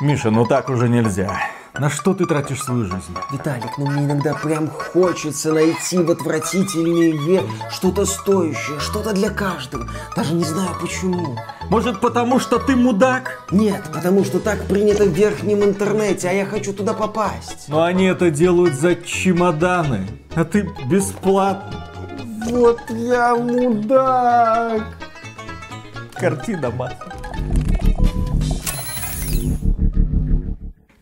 Миша, 0.00 0.30
ну 0.30 0.46
так 0.46 0.68
уже 0.70 0.88
нельзя. 0.88 1.38
На 1.78 1.88
что 1.88 2.12
ты 2.12 2.26
тратишь 2.26 2.62
свою 2.62 2.84
жизнь? 2.84 3.16
Виталик, 3.32 3.78
ну 3.78 3.86
мне 3.86 4.04
иногда 4.04 4.34
прям 4.34 4.68
хочется 4.68 5.52
найти 5.52 5.98
в 5.98 6.10
отвратительной 6.10 7.12
игре 7.12 7.42
что-то 7.70 8.04
стоящее, 8.04 8.78
что-то 8.78 9.14
для 9.14 9.30
каждого. 9.30 9.88
Даже 10.14 10.34
не 10.34 10.44
знаю 10.44 10.68
почему. 10.78 11.38
Может, 11.70 12.00
потому 12.00 12.40
что 12.40 12.58
ты 12.58 12.76
мудак? 12.76 13.46
Нет, 13.50 13.82
потому 13.90 14.22
что 14.24 14.38
так 14.38 14.66
принято 14.66 15.04
в 15.04 15.08
верхнем 15.08 15.64
интернете, 15.64 16.28
а 16.28 16.32
я 16.32 16.44
хочу 16.44 16.74
туда 16.74 16.92
попасть. 16.92 17.68
Но 17.68 17.82
они 17.82 18.04
это 18.04 18.30
делают 18.30 18.74
за 18.74 18.94
чемоданы, 18.94 20.06
а 20.34 20.44
ты 20.44 20.68
бесплатно. 20.84 21.88
Вот 22.50 22.80
я 22.90 23.34
мудак. 23.34 24.82
Картина 26.12 26.70
мать. 26.70 26.98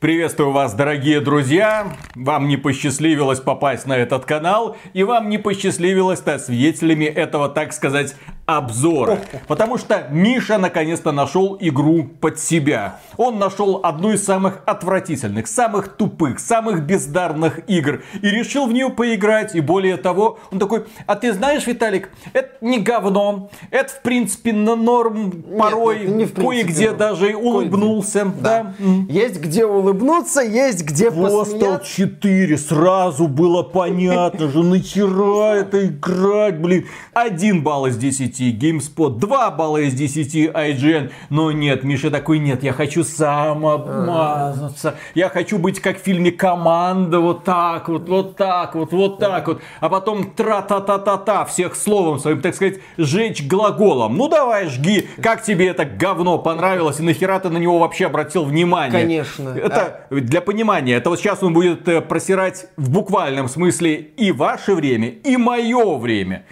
Приветствую 0.00 0.52
вас, 0.52 0.72
дорогие 0.72 1.20
друзья! 1.20 1.94
Вам 2.14 2.48
не 2.48 2.56
посчастливилось 2.56 3.38
попасть 3.38 3.86
на 3.86 3.98
этот 3.98 4.24
канал, 4.24 4.78
и 4.94 5.04
вам 5.04 5.28
не 5.28 5.36
посчастливилось 5.36 6.20
стать 6.20 6.42
свидетелями 6.42 7.04
этого, 7.04 7.50
так 7.50 7.74
сказать, 7.74 8.16
обзора. 8.56 9.20
Потому 9.46 9.78
что 9.78 10.06
Миша 10.10 10.58
наконец-то 10.58 11.12
нашел 11.12 11.56
игру 11.60 12.04
под 12.20 12.38
себя. 12.38 13.00
Он 13.16 13.38
нашел 13.38 13.80
одну 13.82 14.12
из 14.12 14.24
самых 14.24 14.62
отвратительных, 14.66 15.46
самых 15.46 15.96
тупых, 15.96 16.38
самых 16.40 16.82
бездарных 16.84 17.60
игр. 17.68 18.02
И 18.22 18.28
решил 18.28 18.66
в 18.66 18.72
нее 18.72 18.90
поиграть. 18.90 19.54
И 19.54 19.60
более 19.60 19.96
того, 19.96 20.38
он 20.50 20.58
такой, 20.58 20.84
а 21.06 21.16
ты 21.16 21.32
знаешь, 21.32 21.66
Виталик, 21.66 22.10
это 22.32 22.50
не 22.60 22.78
говно. 22.78 23.50
Это, 23.70 23.92
в 23.92 24.02
принципе, 24.02 24.52
на 24.52 24.76
норм 24.76 25.30
порой. 25.58 26.06
Нет, 26.06 26.32
кое-где 26.34 26.92
даже 26.92 27.34
улыбнулся. 27.34 28.24
Да. 28.40 28.74
да. 28.78 28.84
Есть 29.08 29.40
где 29.40 29.64
улыбнуться, 29.64 30.40
есть 30.40 30.84
где 30.84 31.08
Postal 31.08 31.84
4 31.84 32.56
сразу 32.56 33.28
было 33.28 33.62
понятно 33.62 34.48
же, 34.48 34.62
нахера 34.62 35.54
это 35.54 35.86
играть, 35.86 36.58
блин. 36.60 36.86
Один 37.12 37.62
балл 37.62 37.86
из 37.86 37.96
10 37.96 38.39
GameSpot 38.44 39.18
2 39.18 39.50
балла 39.50 39.78
из 39.78 39.94
10 39.94 40.34
IGN. 40.34 41.10
Но 41.28 41.52
нет, 41.52 41.84
Миша 41.84 42.10
такой, 42.10 42.38
нет, 42.38 42.62
я 42.62 42.72
хочу 42.72 43.04
сам 43.04 43.66
обмазаться. 43.66 44.96
Я 45.14 45.28
хочу 45.28 45.58
быть 45.58 45.80
как 45.80 46.00
в 46.00 46.02
фильме 46.02 46.30
«Команда», 46.30 47.20
вот 47.20 47.44
так 47.44 47.88
вот, 47.88 48.08
вот 48.08 48.36
так 48.36 48.74
вот, 48.74 48.92
вот 48.92 49.18
так 49.18 49.48
вот. 49.48 49.60
А 49.80 49.88
потом 49.88 50.30
тра-та-та-та-та, 50.32 51.44
всех 51.44 51.76
словом 51.76 52.18
своим, 52.18 52.40
так 52.40 52.54
сказать, 52.54 52.80
жечь 52.96 53.46
глаголом. 53.46 54.16
Ну 54.16 54.28
давай, 54.28 54.68
жги, 54.68 55.08
как 55.22 55.42
тебе 55.42 55.68
это 55.68 55.84
говно 55.84 56.38
понравилось 56.38 57.00
и 57.00 57.02
нахера 57.02 57.38
ты 57.40 57.50
на 57.50 57.58
него 57.58 57.78
вообще 57.78 58.06
обратил 58.06 58.44
внимание? 58.44 59.00
Конечно. 59.00 59.50
Это 59.50 60.06
а... 60.10 60.14
для 60.14 60.40
понимания, 60.40 60.94
это 60.94 61.10
вот 61.10 61.18
сейчас 61.18 61.42
он 61.42 61.52
будет 61.52 61.88
э, 61.88 62.00
просирать 62.00 62.66
в 62.76 62.90
буквальном 62.90 63.48
смысле 63.48 63.94
и 63.94 64.32
ваше 64.32 64.74
время, 64.74 65.08
и 65.08 65.36
мое 65.36 65.96
время 65.98 66.44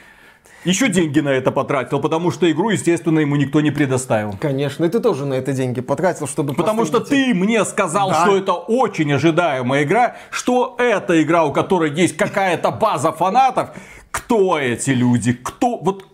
еще 0.68 0.88
деньги 0.88 1.20
на 1.20 1.30
это 1.30 1.50
потратил, 1.50 1.98
потому 2.00 2.30
что 2.30 2.50
игру, 2.50 2.70
естественно, 2.70 3.20
ему 3.20 3.36
никто 3.36 3.60
не 3.60 3.70
предоставил. 3.70 4.36
Конечно, 4.40 4.84
и 4.84 4.88
ты 4.88 5.00
тоже 5.00 5.24
на 5.24 5.34
это 5.34 5.52
деньги 5.52 5.80
потратил, 5.80 6.26
чтобы 6.26 6.54
Потому 6.54 6.84
что 6.84 7.00
ты 7.00 7.34
мне 7.34 7.64
сказал, 7.64 8.10
да. 8.10 8.22
что 8.22 8.36
это 8.36 8.52
очень 8.52 9.12
ожидаемая 9.12 9.84
игра, 9.84 10.16
что 10.30 10.76
это 10.78 11.22
игра, 11.22 11.44
у 11.44 11.52
которой 11.52 11.90
есть 11.90 12.16
какая-то 12.16 12.70
база 12.70 13.12
фанатов. 13.12 13.70
Кто 14.10 14.58
эти 14.58 14.90
люди? 14.90 15.32
Кто? 15.32 15.78
Вот... 15.78 16.04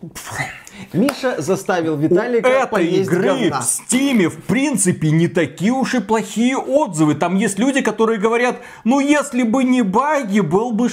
Миша 0.92 1.40
заставил 1.40 1.96
Виталика 1.96 2.46
У 2.46 2.50
этой 2.50 2.86
игры 2.86 3.22
говна. 3.22 3.60
в 3.60 3.64
Стиме, 3.64 4.28
в 4.28 4.42
принципе, 4.42 5.10
не 5.10 5.28
такие 5.28 5.72
уж 5.72 5.94
и 5.94 6.00
плохие 6.00 6.56
отзывы. 6.56 7.14
Там 7.14 7.36
есть 7.36 7.58
люди, 7.58 7.80
которые 7.80 8.18
говорят, 8.18 8.56
ну 8.84 9.00
если 9.00 9.42
бы 9.42 9.64
не 9.64 9.82
баги, 9.82 10.40
был 10.40 10.72
бы... 10.72 10.88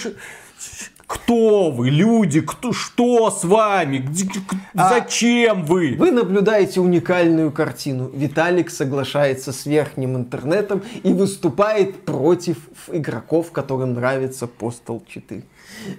Кто 1.12 1.72
вы, 1.72 1.90
люди? 1.90 2.40
Кто, 2.40 2.72
что 2.72 3.30
с 3.32 3.44
вами? 3.44 3.98
Где, 3.98 4.30
а 4.74 4.94
зачем 4.94 5.66
вы? 5.66 5.98
Вы 6.00 6.10
наблюдаете 6.12 6.80
уникальную 6.80 7.52
картину. 7.52 8.10
Виталик 8.14 8.70
соглашается 8.70 9.52
с 9.52 9.66
верхним 9.66 10.16
интернетом 10.16 10.82
и 11.04 11.12
выступает 11.12 12.06
против 12.06 12.58
игроков, 12.88 13.52
которым 13.52 13.94
нравится 13.94 14.48
Postal 14.48 15.02
4. 15.06 15.44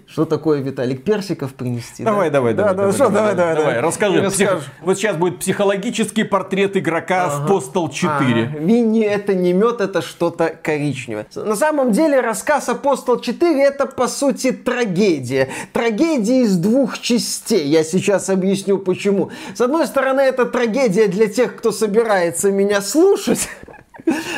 Что 0.06 0.24
такое, 0.24 0.60
Виталик, 0.60 1.04
персиков 1.04 1.54
принести? 1.54 2.04
Давай, 2.04 2.30
да? 2.30 2.38
давай, 2.38 2.54
давай. 2.54 2.74
Да, 2.74 2.82
давай, 2.82 2.98
давай, 2.98 3.12
давай, 3.12 3.34
давай, 3.34 3.56
давай. 3.56 3.80
Расскажи. 3.80 4.30
Псих... 4.30 4.62
Вот 4.82 4.96
сейчас 4.96 5.16
будет 5.16 5.38
психологический 5.38 6.24
портрет 6.24 6.76
игрока 6.76 7.26
ага. 7.26 7.46
в 7.46 7.50
Postal 7.50 7.92
4. 7.92 8.44
Ага. 8.44 8.58
Винни 8.58 9.02
это 9.04 9.34
не 9.34 9.52
мед, 9.52 9.80
это 9.80 10.02
что-то 10.02 10.54
коричневое. 10.62 11.26
На 11.34 11.56
самом 11.56 11.92
деле 11.92 12.20
рассказ 12.20 12.68
о 12.68 12.74
Postal 12.74 13.20
4 13.20 13.62
это 13.62 13.86
по 13.86 14.08
сути 14.08 14.52
трагедия. 14.52 15.48
Трагедия 15.72 16.42
из 16.42 16.56
двух 16.56 16.98
частей. 16.98 17.66
Я 17.68 17.84
сейчас 17.84 18.28
объясню 18.28 18.78
почему. 18.78 19.30
С 19.54 19.60
одной 19.60 19.86
стороны, 19.86 20.20
это 20.20 20.44
трагедия 20.44 21.06
для 21.08 21.28
тех, 21.28 21.56
кто 21.56 21.72
собирается 21.72 22.50
меня 22.50 22.80
слушать. 22.80 23.48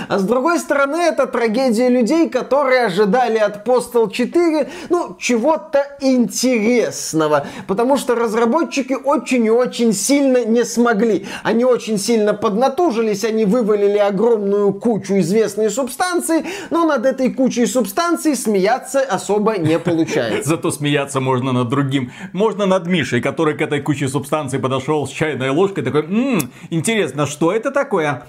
А 0.08 0.19
с 0.19 0.25
другой 0.25 0.58
стороны, 0.58 0.97
это 0.97 1.26
трагедия 1.26 1.88
людей, 1.88 2.28
которые 2.28 2.86
ожидали 2.86 3.38
от 3.38 3.66
Postal 3.66 4.10
4, 4.10 4.69
ну, 4.91 5.16
чего-то 5.19 5.84
интересного. 6.00 7.47
Потому 7.66 7.97
что 7.97 8.14
разработчики 8.14 8.92
очень 8.92 9.47
и 9.47 9.50
очень 9.50 9.92
сильно 9.92 10.44
не 10.44 10.64
смогли. 10.64 11.26
Они 11.42 11.64
очень 11.64 11.98
сильно 11.98 12.34
поднатужились, 12.34 13.25
они 13.25 13.44
вывалили 13.44 13.98
огромную 13.98 14.72
кучу 14.72 15.19
известной 15.19 15.70
субстанции, 15.70 16.44
но 16.70 16.84
над 16.84 17.06
этой 17.06 17.32
кучей 17.32 17.66
субстанций 17.66 18.36
смеяться 18.36 19.00
особо 19.00 19.56
не 19.58 19.78
получается. 19.78 20.48
Зато 20.48 20.70
смеяться 20.70 21.20
можно 21.20 21.52
над 21.52 21.69
другим. 21.69 22.12
Можно 22.32 22.66
над 22.66 22.86
Мишей, 22.86 23.20
который 23.20 23.54
к 23.56 23.60
этой 23.60 23.81
куче 23.81 24.08
субстанций 24.08 24.58
подошел 24.58 25.06
с 25.06 25.10
чайной 25.10 25.50
ложкой, 25.50 25.84
такой, 25.84 26.02
м-м, 26.02 26.50
интересно, 26.70 27.26
что 27.26 27.52
это 27.52 27.70
такое? 27.70 28.25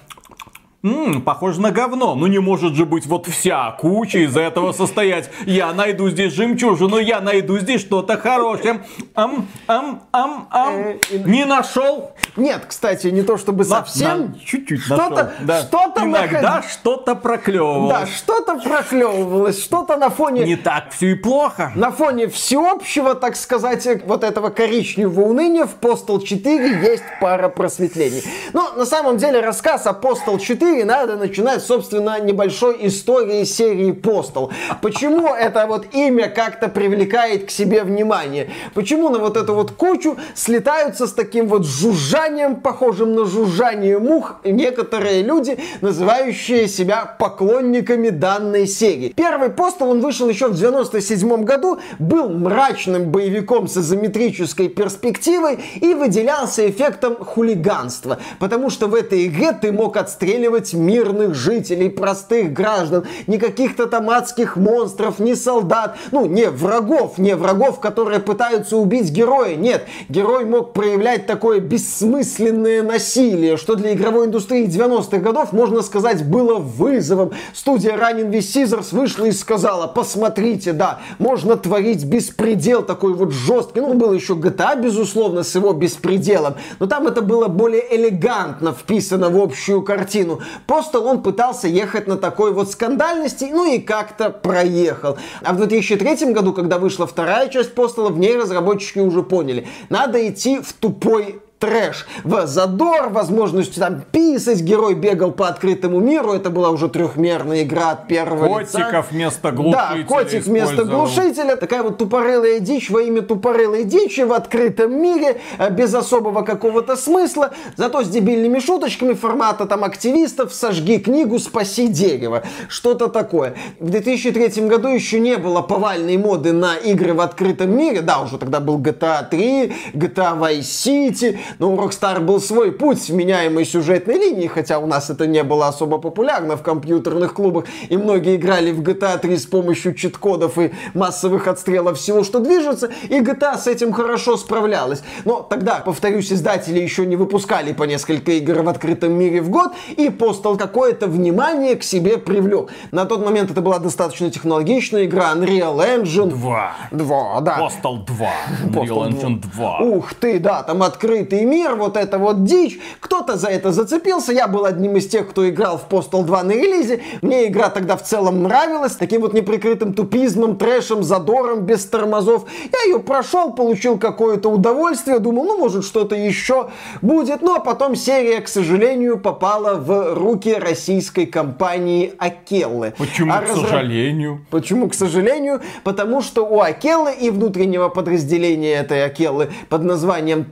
Ммм, 0.85 1.23
похоже 1.23 1.61
на 1.61 1.71
говно. 1.71 2.13
Ну 2.13 2.27
не 2.27 2.37
может 2.37 2.75
же 2.75 2.85
быть 2.85 3.07
вот 3.07 3.25
вся 3.25 3.71
куча 3.71 4.19
из 4.19 4.37
этого 4.37 4.71
состоять. 4.71 5.31
Я 5.47 5.73
найду 5.73 6.09
здесь 6.09 6.31
жемчужину, 6.33 6.99
я 6.99 7.21
найду 7.21 7.57
здесь 7.57 7.81
что-то 7.81 8.19
хорошее. 8.19 8.85
Ам, 9.15 9.47
ам, 9.65 10.03
ам, 10.11 10.47
ам. 10.51 10.73
Э, 10.75 10.97
не 11.25 11.43
нашел? 11.45 12.11
Нет, 12.35 12.65
кстати, 12.67 13.07
не 13.07 13.23
то 13.23 13.37
чтобы 13.37 13.65
совсем. 13.65 14.35
Чуть-чуть 14.45 14.81
что-то, 14.81 15.33
да. 15.39 15.63
что-то 15.63 16.03
Иногда 16.03 16.61
что-то 16.61 17.15
проклевывалось. 17.15 17.89
Да, 17.89 18.05
что-то 18.05 18.59
проклевывалось, 18.59 19.63
что-то 19.63 19.97
на 19.97 20.11
фоне... 20.11 20.45
Не 20.45 20.55
так 20.55 20.91
все 20.91 21.13
и 21.13 21.15
плохо. 21.15 21.71
На 21.73 21.89
фоне 21.89 22.27
всеобщего, 22.27 23.15
так 23.15 23.37
сказать, 23.37 23.87
вот 24.05 24.23
этого 24.23 24.51
коричневого 24.51 25.21
уныния 25.21 25.65
в 25.65 25.79
Postal 25.81 26.23
4 26.23 26.91
есть 26.91 27.03
пара 27.19 27.49
просветлений. 27.49 28.23
Но 28.53 28.73
на 28.73 28.85
самом 28.85 29.17
деле 29.17 29.39
рассказ 29.39 29.87
о 29.87 29.93
Postal 29.93 30.39
4 30.39 30.74
4 30.75 30.85
надо 30.85 31.15
начинать, 31.15 31.63
собственно, 31.63 32.19
небольшой 32.19 32.87
истории 32.87 33.43
серии 33.45 33.91
Постол. 33.91 34.51
Почему 34.81 35.33
это 35.33 35.65
вот 35.67 35.87
имя 35.93 36.27
как-то 36.27 36.67
привлекает 36.67 37.45
к 37.45 37.49
себе 37.49 37.83
внимание? 37.83 38.49
Почему 38.73 39.09
на 39.09 39.19
вот 39.19 39.37
эту 39.37 39.53
вот 39.53 39.71
кучу 39.71 40.17
слетаются 40.33 41.07
с 41.07 41.13
таким 41.13 41.47
вот 41.47 41.65
жужжанием, 41.65 42.57
похожим 42.57 43.15
на 43.15 43.25
жужжание 43.25 43.99
мух, 43.99 44.35
некоторые 44.43 45.23
люди, 45.23 45.57
называющие 45.81 46.67
себя 46.67 47.05
поклонниками 47.05 48.09
данной 48.09 48.67
серии? 48.67 49.13
Первый 49.15 49.49
Постол, 49.49 49.91
он 49.91 50.01
вышел 50.01 50.27
еще 50.27 50.47
в 50.47 50.55
97 50.55 51.43
году, 51.43 51.79
был 51.99 52.29
мрачным 52.29 53.11
боевиком 53.11 53.67
с 53.67 53.77
изометрической 53.77 54.67
перспективой 54.67 55.59
и 55.75 55.93
выделялся 55.93 56.69
эффектом 56.69 57.15
хулиганства, 57.15 58.17
потому 58.39 58.69
что 58.69 58.87
в 58.87 58.95
этой 58.95 59.27
игре 59.27 59.51
ты 59.53 59.71
мог 59.71 59.97
отстреливать 59.97 60.64
трогать 60.65 60.73
мирных 60.73 61.35
жителей, 61.35 61.89
простых 61.89 62.53
граждан, 62.53 63.05
ни 63.27 63.37
каких-то 63.37 63.87
там 63.87 64.09
адских 64.09 64.55
монстров, 64.57 65.19
ни 65.19 65.33
солдат, 65.33 65.97
ну, 66.11 66.25
не 66.25 66.49
врагов, 66.49 67.17
не 67.17 67.35
врагов, 67.35 67.79
которые 67.79 68.19
пытаются 68.19 68.77
убить 68.77 69.11
героя. 69.11 69.55
Нет, 69.55 69.85
герой 70.09 70.45
мог 70.45 70.73
проявлять 70.73 71.27
такое 71.27 71.59
бессмысленное 71.59 72.83
насилие, 72.83 73.57
что 73.57 73.75
для 73.75 73.93
игровой 73.93 74.27
индустрии 74.27 74.65
90-х 74.65 75.17
годов, 75.17 75.53
можно 75.53 75.81
сказать, 75.81 76.25
было 76.25 76.55
вызовом. 76.55 77.31
Студия 77.53 77.95
Running 77.95 78.31
with 78.31 78.39
Scissors 78.39 78.95
вышла 78.95 79.25
и 79.25 79.31
сказала, 79.31 79.87
посмотрите, 79.87 80.73
да, 80.73 80.99
можно 81.19 81.55
творить 81.55 82.05
беспредел 82.05 82.83
такой 82.83 83.13
вот 83.13 83.31
жесткий. 83.31 83.81
Ну, 83.81 83.93
был 83.93 84.13
еще 84.13 84.33
GTA, 84.33 84.81
безусловно, 84.81 85.43
с 85.43 85.55
его 85.55 85.73
беспределом, 85.73 86.55
но 86.79 86.87
там 86.87 87.07
это 87.07 87.21
было 87.21 87.47
более 87.47 87.83
элегантно 87.95 88.73
вписано 88.73 89.29
в 89.29 89.41
общую 89.41 89.81
картину. 89.81 90.39
Просто 90.67 90.99
он 90.99 91.21
пытался 91.21 91.67
ехать 91.67 92.07
на 92.07 92.17
такой 92.17 92.51
вот 92.51 92.71
скандальности, 92.71 93.49
ну 93.51 93.71
и 93.71 93.79
как-то 93.79 94.29
проехал. 94.29 95.17
А 95.43 95.53
в 95.53 95.57
2003 95.57 96.33
году, 96.33 96.53
когда 96.53 96.77
вышла 96.77 97.07
вторая 97.07 97.49
часть 97.49 97.73
Постала, 97.73 98.09
в 98.09 98.17
ней 98.17 98.35
разработчики 98.37 98.99
уже 98.99 99.23
поняли, 99.23 99.67
надо 99.89 100.27
идти 100.27 100.59
в 100.59 100.73
тупой 100.73 101.41
трэш, 101.59 102.05
в 102.23 102.45
задор, 102.47 103.09
возможностью 103.09 103.81
там 103.81 104.01
писать, 104.11 104.61
герой 104.61 104.93
бегал 104.93 105.31
по 105.31 105.47
открытому 105.47 105.99
миру, 105.99 106.33
это 106.33 106.49
была 106.49 106.69
уже 106.69 106.89
трехмерная 106.89 107.63
игра 107.63 107.91
от 107.91 108.07
первого 108.07 108.47
Котиков 108.47 108.75
лица. 108.75 109.05
вместо 109.11 109.51
глушителя 109.51 109.97
Да, 109.97 110.03
котик 110.07 110.45
вместо 110.45 110.83
глушителя. 110.83 111.55
Такая 111.55 111.83
вот 111.83 111.97
тупорылая 111.97 112.59
дичь 112.59 112.89
во 112.89 113.01
имя 113.01 113.21
тупорылой 113.21 113.83
дичи 113.83 114.21
в 114.21 114.33
открытом 114.33 115.01
мире, 115.01 115.41
э, 115.57 115.69
без 115.71 115.93
особого 115.93 116.41
какого-то 116.41 116.95
смысла, 116.95 117.51
зато 117.77 118.03
с 118.03 118.09
дебильными 118.09 118.59
шуточками 118.59 119.13
формата 119.13 119.65
там 119.65 119.83
активистов 119.83 120.53
«сожги 120.53 120.99
книгу, 120.99 121.39
спаси 121.39 121.87
дерево». 121.87 122.43
Что-то 122.67 123.07
такое. 123.07 123.55
В 123.79 123.89
2003 123.89 124.67
году 124.67 124.89
еще 124.89 125.19
не 125.19 125.37
было 125.37 125.61
повальной 125.61 126.17
моды 126.17 126.51
на 126.51 126.75
игры 126.75 127.13
в 127.13 127.21
открытом 127.21 127.75
мире. 127.75 128.01
Да, 128.01 128.21
уже 128.21 128.37
тогда 128.37 128.59
был 128.59 128.79
GTA 128.79 129.27
3, 129.29 129.73
GTA 129.93 130.37
Vice 130.39 130.59
City, 130.61 131.37
но 131.59 131.71
у 131.71 131.77
Rockstar 131.77 132.19
был 132.19 132.39
свой 132.39 132.71
путь 132.71 133.09
вменяемой 133.09 133.65
сюжетной 133.65 134.15
линии, 134.15 134.47
хотя 134.47 134.79
у 134.79 134.87
нас 134.87 135.09
это 135.09 135.27
не 135.27 135.43
было 135.43 135.67
особо 135.67 135.97
популярно 135.97 136.57
в 136.57 136.63
компьютерных 136.63 137.33
клубах, 137.33 137.65
и 137.89 137.97
многие 137.97 138.35
играли 138.35 138.71
в 138.71 138.81
GTA 138.81 139.19
3 139.19 139.37
с 139.37 139.45
помощью 139.45 139.93
чит-кодов 139.93 140.57
и 140.57 140.71
массовых 140.93 141.47
отстрелов 141.47 141.97
всего, 141.97 142.23
что 142.23 142.39
движется, 142.39 142.89
и 143.09 143.19
GTA 143.19 143.57
с 143.57 143.67
этим 143.67 143.93
хорошо 143.93 144.37
справлялась. 144.37 145.03
Но 145.25 145.41
тогда, 145.41 145.75
повторюсь, 145.75 146.31
издатели 146.31 146.79
еще 146.79 147.05
не 147.05 147.15
выпускали 147.15 147.73
по 147.73 147.83
несколько 147.83 148.31
игр 148.33 148.61
в 148.61 148.69
открытом 148.69 149.13
мире 149.13 149.41
в 149.41 149.49
год, 149.49 149.71
и 149.95 150.07
Postal 150.07 150.57
какое-то 150.57 151.07
внимание 151.07 151.75
к 151.75 151.83
себе 151.83 152.17
привлек. 152.17 152.69
На 152.91 153.05
тот 153.05 153.23
момент 153.23 153.51
это 153.51 153.61
была 153.61 153.79
достаточно 153.79 154.29
технологичная 154.29 155.05
игра 155.05 155.33
Unreal 155.33 155.77
Engine. 155.77 156.29
Два. 156.29 156.73
Два, 156.91 157.41
да. 157.41 157.59
Postal 157.59 158.05
2. 158.05 158.27
Unreal 158.65 158.73
Postal 158.73 159.09
Engine 159.09 159.41
2. 159.41 159.79
Ух 159.79 160.13
ты, 160.13 160.39
да, 160.39 160.63
там 160.63 160.83
открытый 160.83 161.34
мир, 161.43 161.75
вот 161.75 161.97
это 161.97 162.17
вот 162.17 162.43
дичь. 162.45 162.79
Кто-то 162.99 163.35
за 163.35 163.47
это 163.49 163.71
зацепился. 163.71 164.31
Я 164.31 164.47
был 164.47 164.65
одним 164.65 164.95
из 164.95 165.07
тех, 165.07 165.27
кто 165.29 165.47
играл 165.49 165.77
в 165.77 165.91
Postal 165.91 166.23
2 166.23 166.43
на 166.43 166.51
релизе. 166.51 167.01
Мне 167.21 167.47
игра 167.47 167.69
тогда 167.69 167.97
в 167.97 168.03
целом 168.03 168.43
нравилась. 168.43 168.93
Таким 168.95 169.21
вот 169.21 169.33
неприкрытым 169.33 169.93
тупизмом, 169.93 170.57
трэшем, 170.57 171.03
задором, 171.03 171.61
без 171.61 171.85
тормозов. 171.85 172.45
Я 172.71 172.83
ее 172.93 172.99
прошел, 172.99 173.51
получил 173.53 173.97
какое-то 173.97 174.49
удовольствие. 174.49 175.19
Думал, 175.19 175.45
ну, 175.45 175.57
может, 175.57 175.83
что-то 175.83 176.15
еще 176.15 176.69
будет. 177.01 177.41
Ну, 177.41 177.55
а 177.55 177.59
потом 177.59 177.95
серия, 177.95 178.39
к 178.41 178.47
сожалению, 178.47 179.17
попала 179.19 179.75
в 179.75 180.13
руки 180.13 180.53
российской 180.53 181.25
компании 181.25 182.13
Акеллы. 182.17 182.93
Почему, 182.97 183.33
А 183.33 183.41
к 183.41 183.49
разра- 183.49 183.61
сожалению? 183.67 184.45
Почему, 184.51 184.87
к 184.89 184.93
сожалению? 184.93 185.61
Потому 185.83 186.21
что 186.21 186.45
у 186.45 186.61
Акеллы 186.61 187.11
и 187.19 187.29
внутреннего 187.29 187.89
подразделения 187.89 188.73
этой 188.75 189.03
Акеллы 189.03 189.49
под 189.69 189.83
названием 189.83 190.43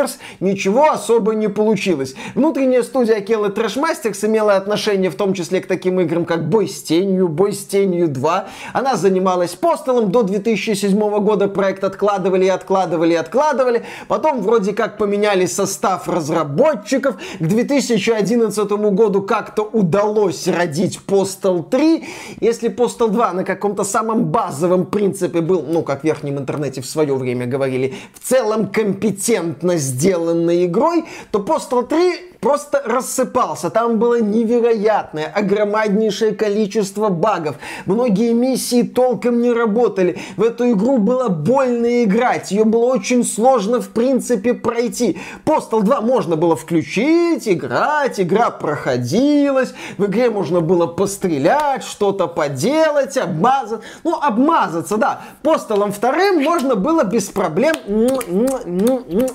Thrashmasters 0.00 0.18
ничего 0.40 0.90
особо 0.90 1.34
не 1.34 1.48
получилось. 1.48 2.14
Внутренняя 2.34 2.82
студия 2.82 3.16
Акеллы 3.16 3.48
Thrashmasters 3.48 4.26
имела 4.26 4.56
отношение 4.56 5.10
в 5.10 5.14
том 5.14 5.34
числе 5.34 5.60
к 5.60 5.66
таким 5.66 6.00
играм, 6.00 6.24
как 6.24 6.48
Бой 6.48 6.68
с 6.68 6.82
тенью, 6.82 7.28
Бой 7.28 7.52
с 7.52 7.64
тенью 7.64 8.08
2. 8.08 8.48
Она 8.72 8.96
занималась 8.96 9.54
постелом 9.54 10.10
до 10.10 10.22
2007 10.22 10.98
года. 11.20 11.48
Проект 11.48 11.84
откладывали 11.84 12.46
и 12.46 12.48
откладывали 12.48 13.12
и 13.12 13.16
откладывали. 13.16 13.84
Потом 14.08 14.42
вроде 14.42 14.72
как 14.72 14.98
поменяли 14.98 15.46
состав 15.46 16.08
разработчиков. 16.08 17.16
К 17.38 17.46
2011 17.46 18.70
году 18.70 19.22
как-то 19.22 19.62
удалось 19.62 20.48
родить 20.48 21.00
Postal 21.06 21.68
3. 21.68 22.04
Если 22.40 22.70
Postal 22.70 23.08
2 23.10 23.32
на 23.32 23.44
каком-то 23.44 23.84
самом 23.84 24.26
базовом 24.26 24.86
принципе 24.86 25.40
был, 25.40 25.64
ну, 25.66 25.82
как 25.82 26.00
в 26.00 26.04
верхнем 26.04 26.38
интернете 26.38 26.80
в 26.80 26.86
свое 26.86 27.14
время 27.14 27.46
говорили, 27.46 27.94
в 28.14 28.26
целом 28.26 28.68
компетентно 28.68 29.76
сделанной 29.90 30.66
игрой, 30.66 31.04
то 31.30 31.40
Postal 31.40 31.86
3 31.86 32.29
просто 32.40 32.82
рассыпался. 32.84 33.70
Там 33.70 33.98
было 33.98 34.20
невероятное, 34.20 35.26
огромнейшее 35.26 36.34
количество 36.34 37.08
багов. 37.08 37.56
Многие 37.86 38.32
миссии 38.32 38.82
толком 38.82 39.40
не 39.42 39.52
работали. 39.52 40.18
В 40.36 40.42
эту 40.42 40.70
игру 40.72 40.98
было 40.98 41.28
больно 41.28 42.04
играть. 42.04 42.50
Ее 42.50 42.64
было 42.64 42.86
очень 42.86 43.24
сложно, 43.24 43.80
в 43.80 43.90
принципе, 43.90 44.54
пройти. 44.54 45.18
Postal 45.44 45.82
2 45.82 46.00
можно 46.00 46.36
было 46.36 46.56
включить, 46.56 47.46
играть, 47.48 48.20
игра 48.20 48.50
проходилась. 48.50 49.74
В 49.98 50.06
игре 50.06 50.30
можно 50.30 50.60
было 50.60 50.86
пострелять, 50.86 51.84
что-то 51.84 52.26
поделать, 52.26 53.16
обмазаться. 53.16 53.80
Ну, 54.04 54.18
обмазаться, 54.20 54.96
да. 54.96 55.20
Постолом 55.42 55.92
вторым 55.92 56.42
можно 56.42 56.74
было 56.74 57.04
без 57.04 57.24
проблем 57.24 57.76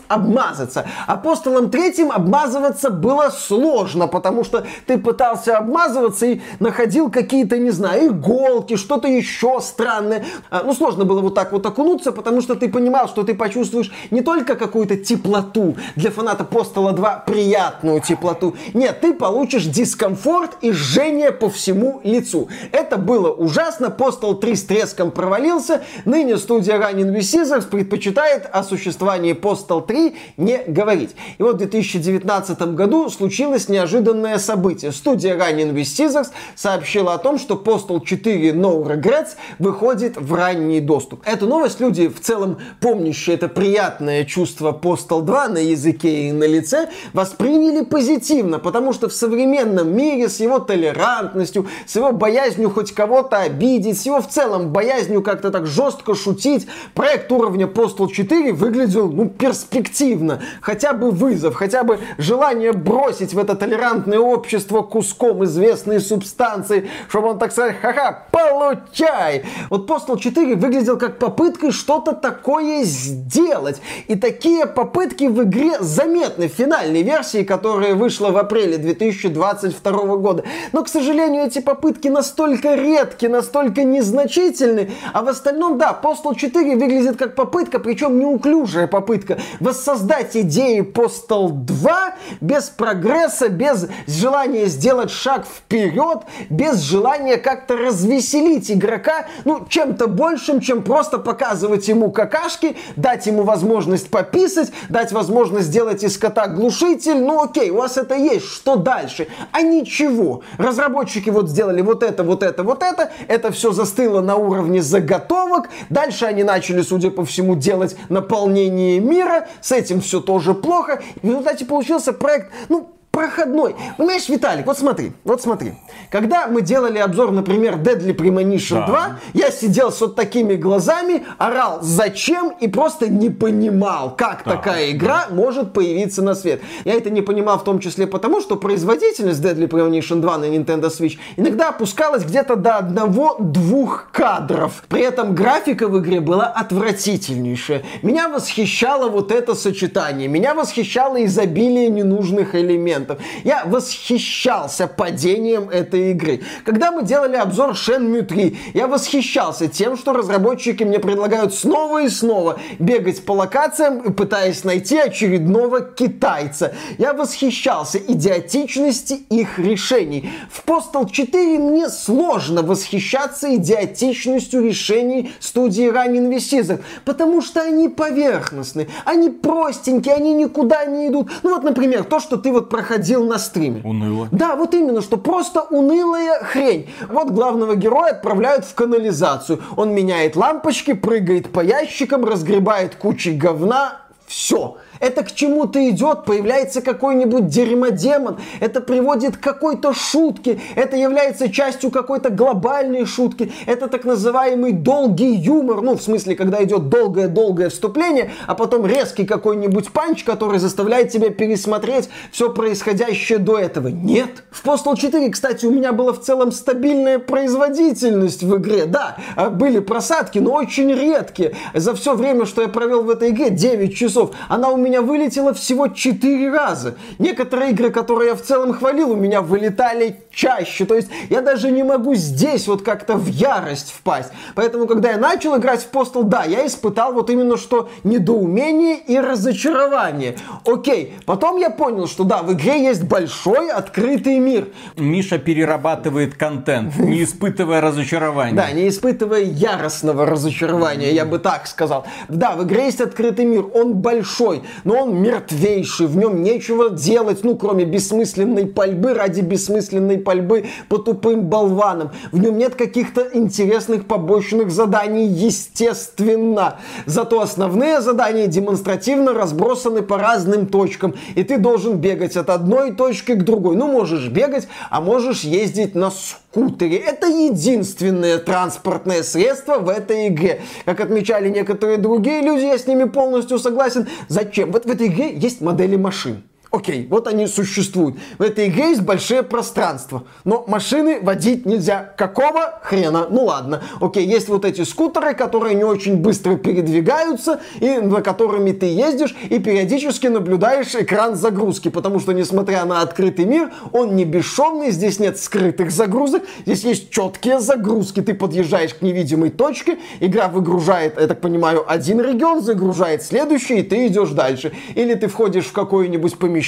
обмазаться. 0.07 0.87
А 1.07 1.17
постолом 1.17 1.69
третьим 1.69 2.11
обмазываться 2.11 2.89
было 2.95 3.29
сложно, 3.29 4.07
потому 4.07 4.43
что 4.43 4.65
ты 4.87 4.97
пытался 4.97 5.57
обмазываться 5.57 6.25
и 6.25 6.41
находил 6.59 7.11
какие-то, 7.11 7.57
не 7.57 7.71
знаю, 7.71 8.07
иголки, 8.07 8.75
что-то 8.75 9.07
еще 9.07 9.59
странное. 9.61 10.25
А, 10.49 10.63
Ну, 10.63 10.73
сложно 10.73 11.05
было 11.05 11.21
вот 11.21 11.35
так 11.35 11.51
вот 11.51 11.65
окунуться, 11.65 12.11
потому 12.11 12.41
что 12.41 12.55
ты 12.55 12.69
понимал, 12.69 13.07
что 13.07 13.23
ты 13.23 13.35
почувствуешь 13.35 13.91
не 14.11 14.21
только 14.21 14.55
какую-то 14.55 14.95
теплоту, 14.97 15.75
для 15.95 16.11
фаната 16.11 16.43
Постола 16.43 16.91
2 16.91 17.23
приятную 17.25 18.01
теплоту. 18.01 18.55
Нет, 18.73 19.01
ты 19.01 19.13
получишь 19.13 19.65
дискомфорт 19.65 20.57
и 20.61 20.71
жжение 20.71 21.31
по 21.31 21.49
всему 21.49 22.01
лицу. 22.03 22.49
Это 22.71 22.97
было 22.97 23.31
ужасно. 23.31 23.85
Postal 23.85 24.39
3 24.39 24.55
с 24.55 24.63
треском 24.63 25.11
провалился. 25.11 25.83
Ныне 26.05 26.37
студия 26.37 26.75
Running 26.75 27.13
with 27.13 27.19
Scissors 27.19 27.67
предпочитает 27.67 28.47
о 28.51 28.63
существовании 28.63 29.33
Postal 29.33 29.85
3 29.85 30.15
не 30.37 30.63
говорить. 30.67 31.15
И 31.37 31.43
вот 31.43 31.55
в 31.55 31.57
2019 31.57 32.61
году 32.73 32.84
случилось 33.09 33.69
неожиданное 33.69 34.37
событие. 34.37 34.91
Студия 34.91 35.35
with 35.35 35.83
Scissors 35.83 36.27
сообщила 36.55 37.13
о 37.13 37.17
том, 37.17 37.37
что 37.39 37.55
Postal 37.55 38.03
4 38.03 38.51
No 38.51 38.83
Regrets 38.83 39.35
выходит 39.59 40.17
в 40.17 40.33
ранний 40.33 40.79
доступ. 40.79 41.21
Эту 41.25 41.47
новость 41.47 41.79
люди, 41.79 42.07
в 42.07 42.19
целом 42.19 42.57
помнящие 42.79 43.35
это 43.35 43.47
приятное 43.47 44.25
чувство 44.25 44.71
Postal 44.71 45.21
2 45.21 45.49
на 45.49 45.57
языке 45.57 46.29
и 46.29 46.31
на 46.31 46.45
лице, 46.45 46.89
восприняли 47.13 47.83
позитивно, 47.83 48.59
потому 48.59 48.93
что 48.93 49.09
в 49.09 49.13
современном 49.13 49.95
мире 49.95 50.29
с 50.29 50.39
его 50.39 50.59
толерантностью, 50.59 51.67
с 51.85 51.95
его 51.95 52.11
боязнью 52.11 52.69
хоть 52.69 52.93
кого-то 52.93 53.37
обидеть, 53.37 53.99
с 53.99 54.05
его 54.05 54.21
в 54.21 54.27
целом 54.27 54.71
боязнью 54.71 55.21
как-то 55.21 55.51
так 55.51 55.65
жестко 55.65 56.15
шутить, 56.15 56.67
проект 56.93 57.31
уровня 57.31 57.67
Postal 57.67 58.09
4 58.09 58.53
выглядел, 58.53 59.11
ну, 59.11 59.29
перспективно. 59.29 60.41
Хотя 60.61 60.93
бы 60.93 61.11
вызов, 61.11 61.55
хотя 61.55 61.83
бы 61.83 61.99
желание 62.17 62.73
бросить 62.75 63.33
в 63.33 63.39
это 63.39 63.55
толерантное 63.55 64.19
общество 64.19 64.81
куском 64.81 65.43
известной 65.45 65.99
субстанции, 65.99 66.89
чтобы 67.09 67.29
он 67.29 67.39
так 67.39 67.51
сказать, 67.51 67.77
ха-ха, 67.81 68.25
получай! 68.31 69.43
Вот 69.69 69.89
Postal 69.89 70.19
4 70.19 70.55
выглядел 70.55 70.97
как 70.97 71.17
попытка 71.19 71.71
что-то 71.71 72.13
такое 72.13 72.83
сделать. 72.83 73.81
И 74.07 74.15
такие 74.15 74.65
попытки 74.65 75.25
в 75.25 75.43
игре 75.43 75.79
заметны 75.79 76.49
в 76.49 76.53
финальной 76.53 77.03
версии, 77.03 77.43
которая 77.43 77.95
вышла 77.95 78.31
в 78.31 78.37
апреле 78.37 78.77
2022 78.77 79.91
года. 80.17 80.43
Но, 80.71 80.83
к 80.83 80.89
сожалению, 80.89 81.45
эти 81.45 81.59
попытки 81.59 82.07
настолько 82.07 82.75
редки, 82.75 83.25
настолько 83.25 83.83
незначительны, 83.83 84.91
а 85.13 85.21
в 85.21 85.29
остальном, 85.29 85.77
да, 85.77 85.97
Postal 86.01 86.35
4 86.35 86.75
выглядит 86.75 87.17
как 87.17 87.35
попытка, 87.35 87.79
причем 87.79 88.19
неуклюжая 88.19 88.87
попытка, 88.87 89.37
воссоздать 89.59 90.35
идеи 90.35 90.81
Postal 90.81 91.49
2 91.51 92.15
без 92.41 92.64
прогресса, 92.69 93.49
без 93.49 93.87
желания 94.07 94.65
сделать 94.65 95.11
шаг 95.11 95.45
вперед, 95.45 96.19
без 96.49 96.81
желания 96.81 97.37
как-то 97.37 97.77
развеселить 97.77 98.71
игрока, 98.71 99.25
ну, 99.43 99.65
чем-то 99.67 100.07
большим, 100.07 100.59
чем 100.59 100.83
просто 100.83 101.17
показывать 101.19 101.87
ему 101.87 102.11
какашки, 102.11 102.75
дать 102.95 103.25
ему 103.27 103.43
возможность 103.43 104.09
пописать, 104.09 104.71
дать 104.89 105.11
возможность 105.11 105.67
сделать 105.67 106.03
из 106.03 106.17
кота 106.17 106.47
глушитель, 106.47 107.17
ну 107.17 107.43
окей, 107.43 107.69
у 107.69 107.77
вас 107.77 107.97
это 107.97 108.15
есть, 108.15 108.45
что 108.45 108.75
дальше? 108.75 109.27
А 109.51 109.61
ничего. 109.61 110.41
Разработчики 110.57 111.29
вот 111.29 111.49
сделали 111.49 111.81
вот 111.81 112.03
это, 112.03 112.23
вот 112.23 112.43
это, 112.43 112.63
вот 112.63 112.83
это, 112.83 113.11
это 113.27 113.51
все 113.51 113.71
застыло 113.71 114.21
на 114.21 114.35
уровне 114.35 114.81
заготовок, 114.81 115.69
дальше 115.89 116.25
они 116.25 116.43
начали, 116.43 116.81
судя 116.81 117.11
по 117.11 117.25
всему, 117.25 117.55
делать 117.55 117.95
наполнение 118.09 118.99
мира, 118.99 119.47
с 119.61 119.71
этим 119.71 120.01
все 120.01 120.19
тоже 120.19 120.53
плохо, 120.53 121.01
в 121.21 121.27
результате 121.27 121.65
получился 121.65 122.13
проект, 122.13 122.51
ну, 122.69 122.93
проходной. 123.15 123.75
Понимаешь, 123.97 124.27
Виталик, 124.27 124.65
вот 124.65 124.77
смотри, 124.77 125.13
вот 125.23 125.41
смотри. 125.41 125.73
Когда 126.09 126.47
мы 126.47 126.61
делали 126.61 126.99
обзор, 126.99 127.31
например, 127.31 127.75
Deadly 127.75 128.13
Premonition 128.15 128.85
Да. 128.85 128.87
2, 128.87 129.19
я 129.33 129.51
сидел 129.51 129.91
с 129.91 130.01
вот 130.01 130.15
такими 130.15 130.55
глазами, 130.55 131.23
орал 131.37 131.79
«Зачем?» 131.81 132.53
и 132.59 132.67
просто 132.67 133.07
не 133.07 133.29
понимал, 133.29 134.15
как 134.15 134.41
Да, 134.43 134.51
такая 134.51 134.91
игра 134.91 135.27
может 135.29 135.71
появиться 135.71 136.21
на 136.21 136.35
свет. 136.35 136.61
Я 136.83 136.93
это 136.93 137.09
не 137.09 137.21
понимал 137.21 137.57
в 137.57 137.63
том 137.63 137.79
числе 137.79 138.05
потому, 138.05 138.41
что 138.41 138.57
производительность 138.57 139.41
Deadly 139.41 139.69
Premonition 139.69 140.19
2 140.19 140.37
на 140.37 140.45
Nintendo 140.45 140.89
Switch 140.89 141.17
иногда 141.37 141.69
опускалась 141.69 142.23
где-то 142.25 142.57
до 142.57 142.77
одного-двух 142.77 144.09
кадров. 144.11 144.83
При 144.89 145.01
этом 145.01 145.33
графика 145.35 145.87
в 145.87 145.97
игре 145.99 146.19
была 146.19 146.47
отвратительнейшая. 146.47 147.83
Меня 148.01 148.27
восхищало 148.27 149.07
вот 149.09 149.31
это 149.31 149.55
сочетание. 149.55 150.27
Меня 150.27 150.53
восхищало 150.53 151.23
изобилие 151.23 151.87
ненужных 151.89 152.55
элементов. 152.55 153.04
Я 153.43 153.65
восхищался 153.65 154.87
падением 154.87 155.69
этой 155.69 156.11
игры. 156.11 156.41
Когда 156.63 156.91
мы 156.91 157.03
делали 157.03 157.35
обзор 157.35 157.71
Shenmue 157.71 158.23
3, 158.23 158.57
я 158.73 158.87
восхищался 158.87 159.67
тем, 159.67 159.97
что 159.97 160.13
разработчики 160.13 160.83
мне 160.83 160.99
предлагают 160.99 161.53
снова 161.53 162.03
и 162.03 162.09
снова 162.09 162.59
бегать 162.79 163.25
по 163.25 163.33
локациям, 163.33 164.13
пытаясь 164.13 164.63
найти 164.63 164.97
очередного 164.97 165.81
китайца. 165.81 166.73
Я 166.97 167.13
восхищался 167.13 167.97
идиотичности 167.97 169.13
их 169.29 169.59
решений. 169.59 170.29
В 170.49 170.65
Postal 170.65 171.09
4 171.09 171.59
мне 171.59 171.89
сложно 171.89 172.61
восхищаться 172.63 173.55
идиотичностью 173.55 174.63
решений 174.63 175.31
студии 175.39 175.91
Running 175.91 176.29
Investizor, 176.29 176.81
потому 177.03 177.41
что 177.41 177.61
они 177.61 177.89
поверхностны, 177.89 178.87
они 179.05 179.29
простенькие, 179.29 180.15
они 180.15 180.33
никуда 180.33 180.85
не 180.85 181.07
идут. 181.07 181.31
Ну 181.43 181.51
вот, 181.51 181.63
например, 181.63 182.03
то, 182.03 182.19
что 182.19 182.37
ты 182.37 182.51
вот 182.51 182.69
проходил 182.69 182.94
на 183.25 183.39
стриме. 183.39 183.81
Уныло. 183.83 184.27
Да, 184.31 184.55
вот 184.55 184.73
именно, 184.73 185.01
что 185.01 185.17
просто 185.17 185.61
унылая 185.61 186.43
хрень. 186.43 186.89
Вот 187.09 187.31
главного 187.31 187.75
героя 187.75 188.11
отправляют 188.11 188.65
в 188.65 188.73
канализацию. 188.75 189.61
Он 189.75 189.93
меняет 189.93 190.35
лампочки, 190.35 190.93
прыгает 190.93 191.51
по 191.51 191.61
ящикам, 191.61 192.25
разгребает 192.25 192.95
кучи 192.95 193.29
говна. 193.29 194.01
Все. 194.27 194.77
Это 194.99 195.23
к 195.23 195.33
чему-то 195.33 195.89
идет, 195.89 196.25
появляется 196.25 196.81
какой-нибудь 196.81 197.47
дерьмодемон, 197.47 198.37
это 198.59 198.81
приводит 198.81 199.37
к 199.37 199.39
какой-то 199.41 199.93
шутке, 199.93 200.59
это 200.75 200.95
является 200.95 201.49
частью 201.49 201.91
какой-то 201.91 202.29
глобальной 202.29 203.05
шутки, 203.05 203.51
это 203.65 203.87
так 203.87 204.05
называемый 204.05 204.71
долгий 204.71 205.33
юмор, 205.33 205.81
ну, 205.81 205.95
в 205.95 206.01
смысле, 206.01 206.35
когда 206.35 206.63
идет 206.63 206.89
долгое-долгое 206.89 207.69
вступление, 207.69 208.31
а 208.47 208.55
потом 208.55 208.85
резкий 208.85 209.25
какой-нибудь 209.25 209.91
панч, 209.91 210.23
который 210.23 210.59
заставляет 210.59 211.09
тебя 211.09 211.29
пересмотреть 211.29 212.09
все 212.31 212.51
происходящее 212.51 213.39
до 213.39 213.59
этого. 213.59 213.87
Нет. 213.87 214.43
В 214.51 214.65
Postal 214.65 214.95
4, 214.95 215.29
кстати, 215.29 215.65
у 215.65 215.71
меня 215.71 215.91
была 215.91 216.13
в 216.13 216.21
целом 216.21 216.51
стабильная 216.51 217.19
производительность 217.19 218.43
в 218.43 218.57
игре. 218.57 218.85
Да, 218.85 219.17
а 219.35 219.49
были 219.49 219.79
просадки, 219.79 220.39
но 220.39 220.53
очень 220.53 220.91
редкие. 220.91 221.55
За 221.73 221.93
все 221.95 222.15
время, 222.15 222.45
что 222.45 222.61
я 222.61 222.67
провел 222.67 223.03
в 223.03 223.09
этой 223.09 223.29
игре, 223.29 223.49
9 223.49 223.95
часов, 223.95 224.31
она 224.47 224.69
у 224.69 224.77
меня 224.77 224.84
вылетела 225.01 225.53
всего 225.53 225.87
4 225.87 226.51
раза. 226.51 226.95
Некоторые 227.19 227.71
игры, 227.71 227.89
которые 227.89 228.29
я 228.29 228.35
в 228.35 228.41
целом 228.41 228.73
хвалил, 228.73 229.11
у 229.11 229.15
меня 229.15 229.41
вылетали 229.41 230.21
чаще. 230.31 230.85
То 230.85 230.95
есть 230.95 231.09
я 231.29 231.41
даже 231.41 231.71
не 231.71 231.83
могу 231.83 232.15
здесь 232.15 232.67
вот 232.67 232.81
как-то 232.81 233.15
в 233.15 233.27
ярость 233.27 233.91
впасть. 233.91 234.31
Поэтому, 234.55 234.87
когда 234.87 235.11
я 235.11 235.17
начал 235.17 235.57
играть 235.57 235.83
в 235.83 235.91
Postal, 235.91 236.23
да, 236.23 236.43
я 236.43 236.65
испытал 236.65 237.13
вот 237.13 237.29
именно 237.29 237.57
что 237.57 237.89
недоумение 238.03 238.97
и 238.97 239.19
разочарование. 239.19 240.37
Окей, 240.65 241.15
потом 241.25 241.57
я 241.57 241.69
понял, 241.69 242.07
что 242.07 242.23
да, 242.23 242.43
в 242.43 242.53
игре 242.53 242.83
есть 242.83 243.03
большой 243.03 243.69
открытый 243.71 244.39
мир. 244.39 244.69
Миша 244.97 245.37
перерабатывает 245.37 246.35
контент, 246.35 246.97
не 246.97 247.23
испытывая 247.23 247.81
разочарования. 247.81 248.55
Да, 248.55 248.71
не 248.71 248.87
испытывая 248.87 249.41
яростного 249.41 250.25
разочарования, 250.25 251.11
я 251.11 251.25
бы 251.25 251.39
так 251.39 251.67
сказал. 251.67 252.05
Да, 252.27 252.55
в 252.55 252.63
игре 252.63 252.85
есть 252.85 253.01
открытый 253.01 253.45
мир, 253.45 253.65
он 253.73 253.95
большой, 253.95 254.63
но 254.83 255.03
он 255.03 255.15
мертвейший, 255.21 256.07
в 256.07 256.17
нем 256.17 256.43
нечего 256.43 256.89
делать, 256.89 257.43
ну, 257.43 257.55
кроме 257.55 257.85
бессмысленной 257.85 258.67
пальбы 258.67 259.13
ради 259.13 259.41
бессмысленной 259.41 260.17
пальбы 260.17 260.65
по 260.89 260.97
тупым 260.97 261.43
болванам. 261.43 262.11
В 262.31 262.39
нем 262.39 262.57
нет 262.57 262.75
каких-то 262.75 263.27
интересных 263.33 264.05
побочных 264.05 264.71
заданий, 264.71 265.25
естественно. 265.25 266.79
Зато 267.05 267.41
основные 267.41 268.01
задания 268.01 268.47
демонстративно 268.47 269.33
разбросаны 269.33 270.01
по 270.01 270.17
разным 270.17 270.67
точкам, 270.67 271.15
и 271.35 271.43
ты 271.43 271.57
должен 271.57 271.97
бегать 271.97 272.35
от 272.37 272.49
одной 272.49 272.91
точки 272.91 273.33
к 273.33 273.43
другой. 273.43 273.75
Ну, 273.75 273.87
можешь 273.87 274.27
бегать, 274.29 274.67
а 274.89 275.01
можешь 275.01 275.41
ездить 275.41 275.95
на 275.95 276.11
скутере. 276.11 276.44
Это 276.55 277.27
единственное 277.27 278.37
транспортное 278.37 279.23
средство 279.23 279.79
в 279.79 279.89
этой 279.89 280.29
игре. 280.29 280.61
Как 280.85 281.01
отмечали 281.01 281.49
некоторые 281.49 281.97
другие 281.97 282.41
люди, 282.41 282.63
я 282.63 282.77
с 282.77 282.87
ними 282.87 283.03
полностью 283.03 283.59
согласен. 283.59 284.07
Зачем? 284.29 284.71
Вот 284.71 284.85
в 284.85 284.89
этой 284.89 285.07
игре 285.07 285.33
есть 285.35 285.61
модели 285.61 285.97
машин. 285.97 286.43
Окей, 286.75 287.07
вот 287.09 287.25
они 287.27 287.47
существуют. 287.47 288.17
В 288.37 288.41
этой 288.41 288.67
игре 288.67 288.89
есть 288.89 289.01
большое 289.01 289.43
пространство, 289.43 290.25
но 290.43 290.65
машины 290.67 291.21
водить 291.21 291.65
нельзя. 291.65 292.13
Какого 292.17 292.79
хрена? 292.83 293.27
Ну 293.29 293.45
ладно. 293.45 293.81
Окей, 294.01 294.25
есть 294.25 294.49
вот 294.49 294.65
эти 294.65 294.81
скутеры, 294.81 295.33
которые 295.35 295.75
не 295.75 295.85
очень 295.85 296.17
быстро 296.17 296.57
передвигаются, 296.57 297.61
и 297.79 297.99
на 297.99 298.21
которыми 298.21 298.73
ты 298.73 298.87
ездишь, 298.87 299.33
и 299.49 299.57
периодически 299.59 300.27
наблюдаешь 300.27 300.93
экран 300.95 301.37
загрузки, 301.37 301.87
потому 301.87 302.19
что, 302.19 302.33
несмотря 302.33 302.83
на 302.83 303.01
открытый 303.01 303.45
мир, 303.45 303.71
он 303.93 304.17
не 304.17 304.25
бесшовный, 304.25 304.91
здесь 304.91 305.17
нет 305.17 305.39
скрытых 305.39 305.91
загрузок, 305.91 306.43
здесь 306.65 306.83
есть 306.83 307.09
четкие 307.09 307.61
загрузки. 307.61 308.21
Ты 308.21 308.33
подъезжаешь 308.33 308.93
к 308.93 309.01
невидимой 309.01 309.49
точке, 309.49 309.97
игра 310.19 310.49
выгружает, 310.49 311.21
я 311.21 311.27
так 311.27 311.39
понимаю, 311.39 311.85
один 311.89 312.19
регион, 312.19 312.61
загружает 312.61 313.23
следующий, 313.23 313.79
и 313.79 313.83
ты 313.83 314.07
идешь 314.07 314.31
дальше. 314.31 314.73
Или 314.95 315.13
ты 315.13 315.29
входишь 315.29 315.67
в 315.67 315.71
какое-нибудь 315.71 316.37
помещение, 316.37 316.64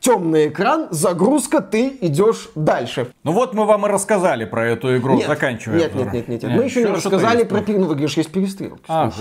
темный 0.00 0.48
экран, 0.48 0.88
загрузка, 0.90 1.60
ты 1.60 1.96
идешь 2.00 2.48
дальше. 2.54 3.08
Ну 3.24 3.32
вот 3.32 3.54
мы 3.54 3.64
вам 3.64 3.86
и 3.86 3.88
рассказали 3.88 4.44
про 4.44 4.66
эту 4.66 4.96
игру, 4.96 5.22
заканчивая 5.26 5.78
нет, 5.78 5.94
нет, 5.94 6.12
нет, 6.12 6.28
нет, 6.28 6.42
нет. 6.42 6.52
Мы 6.52 6.64
еще 6.64 6.82
не 6.82 6.90
рассказали 6.90 7.44
про... 7.44 7.62
Ну, 7.66 7.86
в 7.86 7.94
игре 7.94 8.08
же 8.08 8.20
есть 8.20 8.32
перестрелки. 8.32 8.82
А. 8.88 9.10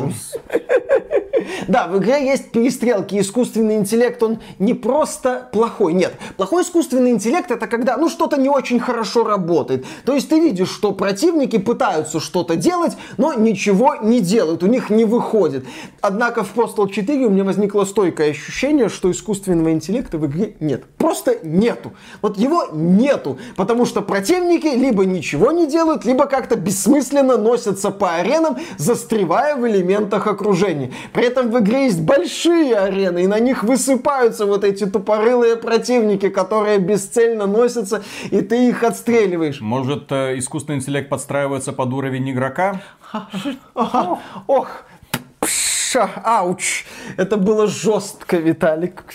Да, 1.67 1.87
в 1.87 1.97
игре 1.97 2.25
есть 2.25 2.51
перестрелки. 2.51 3.19
Искусственный 3.19 3.75
интеллект, 3.75 4.21
он 4.23 4.39
не 4.59 4.73
просто 4.73 5.49
плохой. 5.51 5.93
Нет, 5.93 6.13
плохой 6.35 6.63
искусственный 6.63 7.11
интеллект 7.11 7.51
это 7.51 7.67
когда, 7.67 7.97
ну, 7.97 8.09
что-то 8.09 8.37
не 8.37 8.49
очень 8.49 8.79
хорошо 8.79 9.23
работает. 9.23 9.85
То 10.05 10.13
есть 10.13 10.29
ты 10.29 10.39
видишь, 10.39 10.69
что 10.69 10.91
противники 10.91 11.57
пытаются 11.57 12.19
что-то 12.19 12.55
делать, 12.55 12.97
но 13.17 13.33
ничего 13.33 13.95
не 14.01 14.19
делают, 14.19 14.63
у 14.63 14.67
них 14.67 14.89
не 14.89 15.05
выходит. 15.05 15.65
Однако 16.01 16.43
в 16.43 16.55
Postal 16.55 16.89
4 16.89 17.25
у 17.25 17.29
меня 17.29 17.43
возникло 17.43 17.85
стойкое 17.85 18.31
ощущение, 18.31 18.89
что 18.89 19.11
искусственного 19.11 19.71
интеллекта 19.71 20.17
в 20.17 20.25
игре 20.25 20.55
нет. 20.59 20.85
Просто 20.97 21.37
нету. 21.43 21.93
Вот 22.21 22.37
его 22.37 22.65
нету, 22.71 23.37
потому 23.55 23.85
что 23.85 24.01
противники 24.01 24.67
либо 24.67 25.05
ничего 25.05 25.51
не 25.51 25.67
делают, 25.67 26.05
либо 26.05 26.25
как-то 26.25 26.55
бессмысленно 26.55 27.37
носятся 27.37 27.91
по 27.91 28.15
аренам, 28.15 28.57
застревая 28.77 29.55
в 29.55 29.67
элементах 29.67 30.27
окружения. 30.27 30.91
При 31.13 31.25
этом 31.37 31.51
в 31.51 31.59
игре 31.59 31.85
есть 31.85 32.01
большие 32.01 32.75
арены, 32.75 33.23
и 33.23 33.27
на 33.27 33.39
них 33.39 33.63
высыпаются 33.63 34.45
вот 34.45 34.63
эти 34.63 34.85
тупорылые 34.85 35.55
противники, 35.55 36.29
которые 36.29 36.79
бесцельно 36.79 37.45
носятся, 37.45 38.03
и 38.31 38.41
ты 38.41 38.69
их 38.69 38.83
отстреливаешь. 38.83 39.61
Может, 39.61 40.11
э, 40.11 40.37
искусственный 40.37 40.77
интеллект 40.77 41.09
подстраивается 41.09 41.73
под 41.73 41.93
уровень 41.93 42.29
игрока? 42.31 42.81
Ох, 44.47 44.83
пша, 45.87 46.09
ауч. 46.23 46.85
Это 47.17 47.37
было 47.37 47.67
жестко, 47.67 48.37
Виталик. 48.37 49.05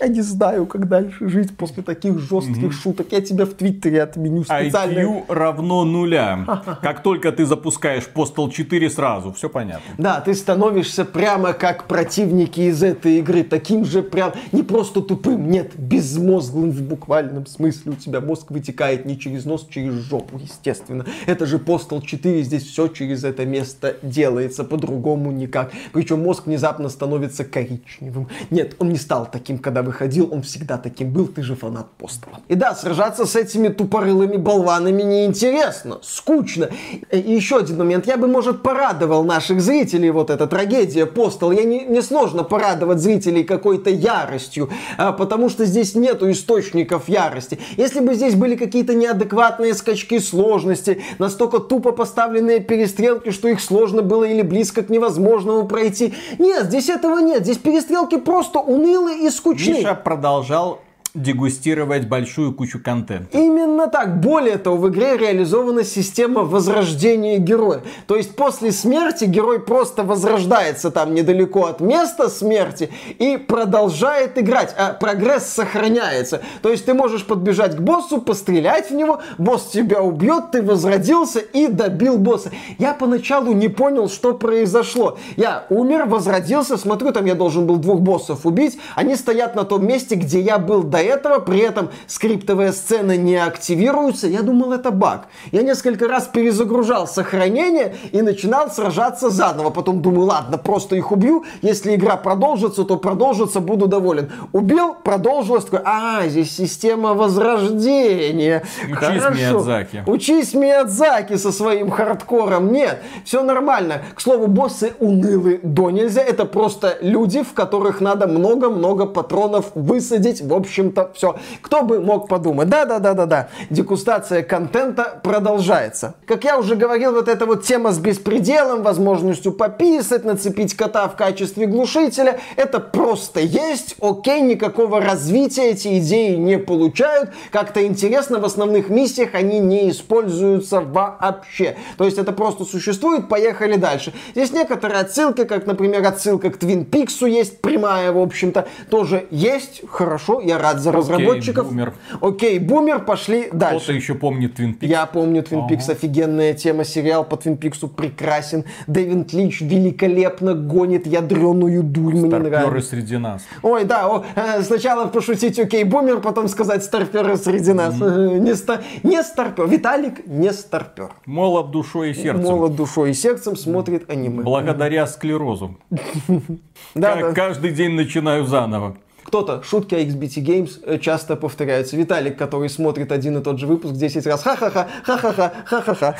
Я 0.00 0.08
не 0.08 0.20
знаю, 0.22 0.66
как 0.66 0.88
дальше 0.88 1.28
жить 1.28 1.56
после 1.56 1.82
таких 1.82 2.18
жестких 2.18 2.72
шуток. 2.72 3.08
Я 3.10 3.20
тебя 3.20 3.44
в 3.44 3.54
Твиттере 3.54 4.02
отменю 4.02 4.44
специально. 4.44 4.98
IQ 4.98 5.24
равно 5.28 5.84
нуля. 5.84 6.62
Как 6.82 7.02
только 7.02 7.32
ты 7.32 7.44
запускаешь 7.44 8.08
Postal 8.12 8.50
4, 8.50 8.90
сразу, 8.90 9.32
все 9.32 9.48
понятно. 9.48 9.94
Да, 9.98 10.20
ты 10.20 10.34
становишься 10.34 11.04
прямо 11.04 11.52
как 11.52 11.84
противники 11.84 12.60
из 12.60 12.82
этой 12.82 13.18
игры, 13.18 13.42
таким 13.42 13.84
же 13.84 14.02
прям, 14.02 14.32
не 14.52 14.62
просто 14.62 15.00
тупым, 15.00 15.50
нет, 15.50 15.72
безмозглым 15.76 16.70
в 16.70 16.82
буквальном 16.82 17.46
смысле. 17.46 17.92
У 17.92 17.94
тебя 17.96 18.20
мозг 18.20 18.50
вытекает 18.50 19.06
не 19.06 19.18
через 19.18 19.44
нос, 19.44 19.66
через 19.70 19.94
жопу, 19.94 20.38
естественно. 20.38 21.04
Это 21.26 21.46
же 21.46 21.58
Postal 21.58 22.02
4, 22.04 22.42
здесь 22.42 22.64
все 22.66 22.88
через 22.88 23.24
это 23.24 23.44
место 23.44 23.96
делается, 24.02 24.64
по-другому 24.64 25.32
никак. 25.32 25.72
Причем 25.92 26.22
мозг 26.22 26.46
внезапно 26.46 26.88
становится 26.88 27.44
коричневым. 27.44 28.28
Нет, 28.50 28.76
он 28.78 28.90
не 28.90 28.98
стал 28.98 29.28
таким, 29.30 29.58
когда 29.58 29.82
выходил, 29.82 30.28
он 30.32 30.42
всегда 30.42 30.78
таким 30.78 31.12
был, 31.12 31.26
ты 31.26 31.42
же 31.42 31.54
фанат 31.54 31.90
Постала. 31.98 32.40
И 32.48 32.54
да, 32.54 32.74
сражаться 32.74 33.26
с 33.26 33.36
этими 33.36 33.68
тупорылыми 33.68 34.36
болванами 34.36 35.02
неинтересно, 35.02 35.98
скучно. 36.02 36.70
И 37.10 37.18
еще 37.18 37.58
один 37.58 37.78
момент, 37.78 38.06
я 38.06 38.16
бы, 38.16 38.26
может, 38.26 38.62
порадовал 38.62 39.24
наших 39.24 39.60
зрителей, 39.60 40.10
вот 40.10 40.30
эта 40.30 40.46
трагедия 40.46 41.06
Постал, 41.06 41.52
я 41.52 41.64
не, 41.64 41.84
не 41.84 42.02
сложно 42.02 42.44
порадовать 42.44 42.98
зрителей 42.98 43.44
какой-то 43.44 43.90
яростью, 43.90 44.70
а, 44.96 45.12
потому 45.12 45.48
что 45.48 45.64
здесь 45.64 45.94
нету 45.94 46.30
источников 46.30 47.08
ярости. 47.08 47.58
Если 47.76 48.00
бы 48.00 48.14
здесь 48.14 48.34
были 48.34 48.56
какие-то 48.56 48.94
неадекватные 48.94 49.74
скачки 49.74 50.18
сложности, 50.18 51.02
настолько 51.18 51.58
тупо 51.58 51.92
поставленные 51.92 52.60
перестрелки, 52.60 53.30
что 53.30 53.48
их 53.48 53.60
сложно 53.60 54.02
было 54.02 54.24
или 54.24 54.42
близко 54.42 54.82
к 54.82 54.90
невозможному 54.90 55.66
пройти. 55.70 56.12
Нет, 56.38 56.66
здесь 56.66 56.90
этого 56.90 57.18
нет. 57.20 57.44
Здесь 57.44 57.58
перестрелки 57.58 58.18
просто 58.18 58.58
унылые 58.58 59.26
и 59.26 59.30
скучные. 59.30 59.78
Миша 59.78 59.94
продолжал 59.94 60.80
дегустировать 61.14 62.06
большую 62.06 62.52
кучу 62.52 62.80
контента. 62.82 63.36
Именно 63.36 63.88
так. 63.88 64.20
Более 64.20 64.58
того, 64.58 64.76
в 64.76 64.88
игре 64.88 65.16
реализована 65.16 65.82
система 65.82 66.42
возрождения 66.42 67.38
героя. 67.38 67.82
То 68.06 68.16
есть 68.16 68.36
после 68.36 68.70
смерти 68.70 69.24
герой 69.24 69.60
просто 69.60 70.04
возрождается 70.04 70.90
там 70.90 71.14
недалеко 71.14 71.66
от 71.66 71.80
места 71.80 72.28
смерти 72.28 72.90
и 73.18 73.36
продолжает 73.36 74.38
играть, 74.38 74.74
а 74.78 74.92
прогресс 74.92 75.46
сохраняется. 75.46 76.42
То 76.62 76.70
есть 76.70 76.84
ты 76.86 76.94
можешь 76.94 77.24
подбежать 77.24 77.76
к 77.76 77.80
боссу, 77.80 78.20
пострелять 78.20 78.90
в 78.90 78.94
него, 78.94 79.20
босс 79.38 79.66
тебя 79.66 80.02
убьет, 80.02 80.52
ты 80.52 80.62
возродился 80.62 81.40
и 81.40 81.66
добил 81.66 82.18
босса. 82.18 82.50
Я 82.78 82.94
поначалу 82.94 83.52
не 83.52 83.68
понял, 83.68 84.08
что 84.08 84.34
произошло. 84.34 85.18
Я 85.36 85.66
умер, 85.70 86.06
возродился, 86.06 86.76
смотрю, 86.76 87.12
там 87.12 87.24
я 87.24 87.34
должен 87.34 87.66
был 87.66 87.76
двух 87.76 88.00
боссов 88.00 88.46
убить, 88.46 88.78
они 88.94 89.16
стоят 89.16 89.56
на 89.56 89.64
том 89.64 89.86
месте, 89.86 90.14
где 90.14 90.40
я 90.40 90.58
был 90.58 90.84
до 90.84 90.99
этого, 91.02 91.38
при 91.38 91.58
этом 91.58 91.90
скриптовая 92.06 92.72
сцена 92.72 93.16
не 93.16 93.36
активируется. 93.36 94.26
Я 94.26 94.42
думал, 94.42 94.72
это 94.72 94.90
баг. 94.90 95.28
Я 95.52 95.62
несколько 95.62 96.08
раз 96.08 96.26
перезагружал 96.26 97.06
сохранение 97.06 97.94
и 98.12 98.22
начинал 98.22 98.70
сражаться 98.70 99.30
заново. 99.30 99.70
Потом 99.70 100.02
думаю, 100.02 100.26
ладно, 100.26 100.58
просто 100.58 100.96
их 100.96 101.12
убью. 101.12 101.44
Если 101.62 101.94
игра 101.94 102.16
продолжится, 102.16 102.84
то 102.84 102.96
продолжится, 102.96 103.60
буду 103.60 103.86
доволен. 103.86 104.30
Убил, 104.52 104.94
продолжилось. 104.94 105.64
Такой, 105.64 105.80
а, 105.84 106.26
здесь 106.26 106.54
система 106.54 107.14
возрождения. 107.14 108.62
Учись, 108.84 108.96
Хорошо. 108.96 109.30
Миядзаки. 109.30 110.04
Учись, 110.06 110.54
Миядзаки, 110.54 111.36
со 111.36 111.52
своим 111.52 111.90
хардкором. 111.90 112.72
Нет, 112.72 113.02
все 113.24 113.42
нормально. 113.42 114.02
К 114.14 114.20
слову, 114.20 114.46
боссы 114.46 114.92
унылы 114.98 115.60
до 115.62 115.90
нельзя. 115.90 116.22
Это 116.22 116.44
просто 116.44 116.98
люди, 117.00 117.42
в 117.42 117.52
которых 117.52 118.00
надо 118.00 118.26
много-много 118.26 119.06
патронов 119.06 119.70
высадить. 119.74 120.40
В 120.40 120.54
общем, 120.54 120.89
общем-то, 120.90 121.10
все. 121.14 121.36
Кто 121.62 121.82
бы 121.82 122.00
мог 122.00 122.28
подумать. 122.28 122.68
Да-да-да-да-да. 122.68 123.48
Дегустация 123.70 124.42
контента 124.42 125.20
продолжается. 125.22 126.14
Как 126.26 126.44
я 126.44 126.58
уже 126.58 126.76
говорил, 126.76 127.12
вот 127.12 127.28
эта 127.28 127.46
вот 127.46 127.64
тема 127.64 127.92
с 127.92 127.98
беспределом, 127.98 128.82
возможностью 128.82 129.52
пописать, 129.52 130.24
нацепить 130.24 130.74
кота 130.74 131.08
в 131.08 131.16
качестве 131.16 131.66
глушителя, 131.66 132.40
это 132.56 132.80
просто 132.80 133.40
есть. 133.40 133.96
Окей, 134.00 134.40
никакого 134.40 135.00
развития 135.00 135.70
эти 135.70 135.98
идеи 135.98 136.36
не 136.36 136.58
получают. 136.58 137.30
Как-то 137.50 137.86
интересно, 137.86 138.38
в 138.38 138.44
основных 138.44 138.88
миссиях 138.88 139.34
они 139.34 139.58
не 139.58 139.90
используются 139.90 140.80
вообще. 140.80 141.76
То 141.96 142.04
есть 142.04 142.18
это 142.18 142.32
просто 142.32 142.64
существует, 142.64 143.28
поехали 143.28 143.76
дальше. 143.76 144.12
Здесь 144.34 144.52
некоторые 144.52 145.00
отсылки, 145.00 145.44
как, 145.44 145.66
например, 145.66 146.06
отсылка 146.06 146.50
к 146.50 146.56
Твин 146.56 146.84
Пиксу 146.84 147.26
есть 147.26 147.60
прямая, 147.60 148.12
в 148.12 148.18
общем-то, 148.18 148.66
тоже 148.90 149.26
есть. 149.30 149.82
Хорошо, 149.88 150.40
я 150.40 150.58
рад 150.58 150.79
за 150.80 150.92
разработчиков. 150.92 151.66
Окей, 151.66 151.70
бумер. 151.70 151.94
Окей, 152.20 152.58
бумер, 152.58 153.04
пошли 153.04 153.48
дальше. 153.52 153.84
Кто-то 153.84 153.92
еще 153.92 154.14
помнит 154.14 154.54
Твин 154.54 154.74
Пикс? 154.74 154.90
Я 154.90 155.06
помню 155.06 155.42
Твин 155.42 155.66
Пикс, 155.66 155.84
ага. 155.84 155.92
офигенная 155.92 156.54
тема, 156.54 156.84
сериал 156.84 157.24
по 157.24 157.36
Твин 157.36 157.56
Пиксу 157.56 157.88
прекрасен. 157.88 158.64
Дэвид 158.86 159.32
Линч 159.32 159.60
великолепно 159.60 160.54
гонит 160.54 161.06
ядреную 161.06 161.82
дурь, 161.82 162.14
мне 162.14 162.38
нравится. 162.38 162.90
среди 162.90 163.16
нас. 163.16 163.42
Ой, 163.62 163.84
да, 163.84 164.08
о, 164.08 164.24
э, 164.34 164.62
сначала 164.62 165.06
пошутить 165.06 165.58
окей, 165.58 165.84
бумер, 165.84 166.20
потом 166.20 166.48
сказать 166.48 166.84
старперы 166.84 167.36
среди 167.36 167.72
нас. 167.72 167.94
Mm-hmm. 167.94 168.38
Не, 168.40 168.54
ста, 168.54 168.80
не 169.02 169.22
старпер. 169.22 169.66
Виталик 169.66 170.26
не 170.26 170.52
старпер. 170.52 171.10
Молод 171.26 171.70
душой 171.70 172.10
и 172.10 172.14
сердцем. 172.14 172.44
Молод 172.44 172.74
душой 172.74 173.10
и 173.10 173.14
сердцем 173.14 173.56
смотрит 173.56 174.10
аниме. 174.10 174.42
Благодаря 174.42 175.06
склерозу. 175.06 175.76
Да, 176.94 177.32
Каждый 177.32 177.72
день 177.72 177.92
начинаю 177.92 178.44
заново 178.46 178.96
кто-то, 179.22 179.62
шутки 179.62 179.94
о 179.94 180.00
XBT 180.00 180.42
Games 180.42 180.80
э, 180.84 180.98
часто 180.98 181.36
повторяются. 181.36 181.96
Виталик, 181.96 182.36
который 182.38 182.68
смотрит 182.68 183.12
один 183.12 183.38
и 183.38 183.42
тот 183.42 183.58
же 183.58 183.66
выпуск 183.66 183.94
10 183.94 184.26
раз. 184.26 184.42
Ха-ха-ха, 184.42 184.88
ха-ха-ха, 185.04 185.52
ха-ха-ха. 185.64 186.16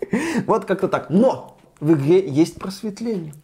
Вот 0.46 0.64
как-то 0.64 0.88
так. 0.88 1.10
Но 1.10 1.56
в 1.80 1.92
игре 1.92 2.26
есть 2.26 2.56
просветление. 2.56 3.34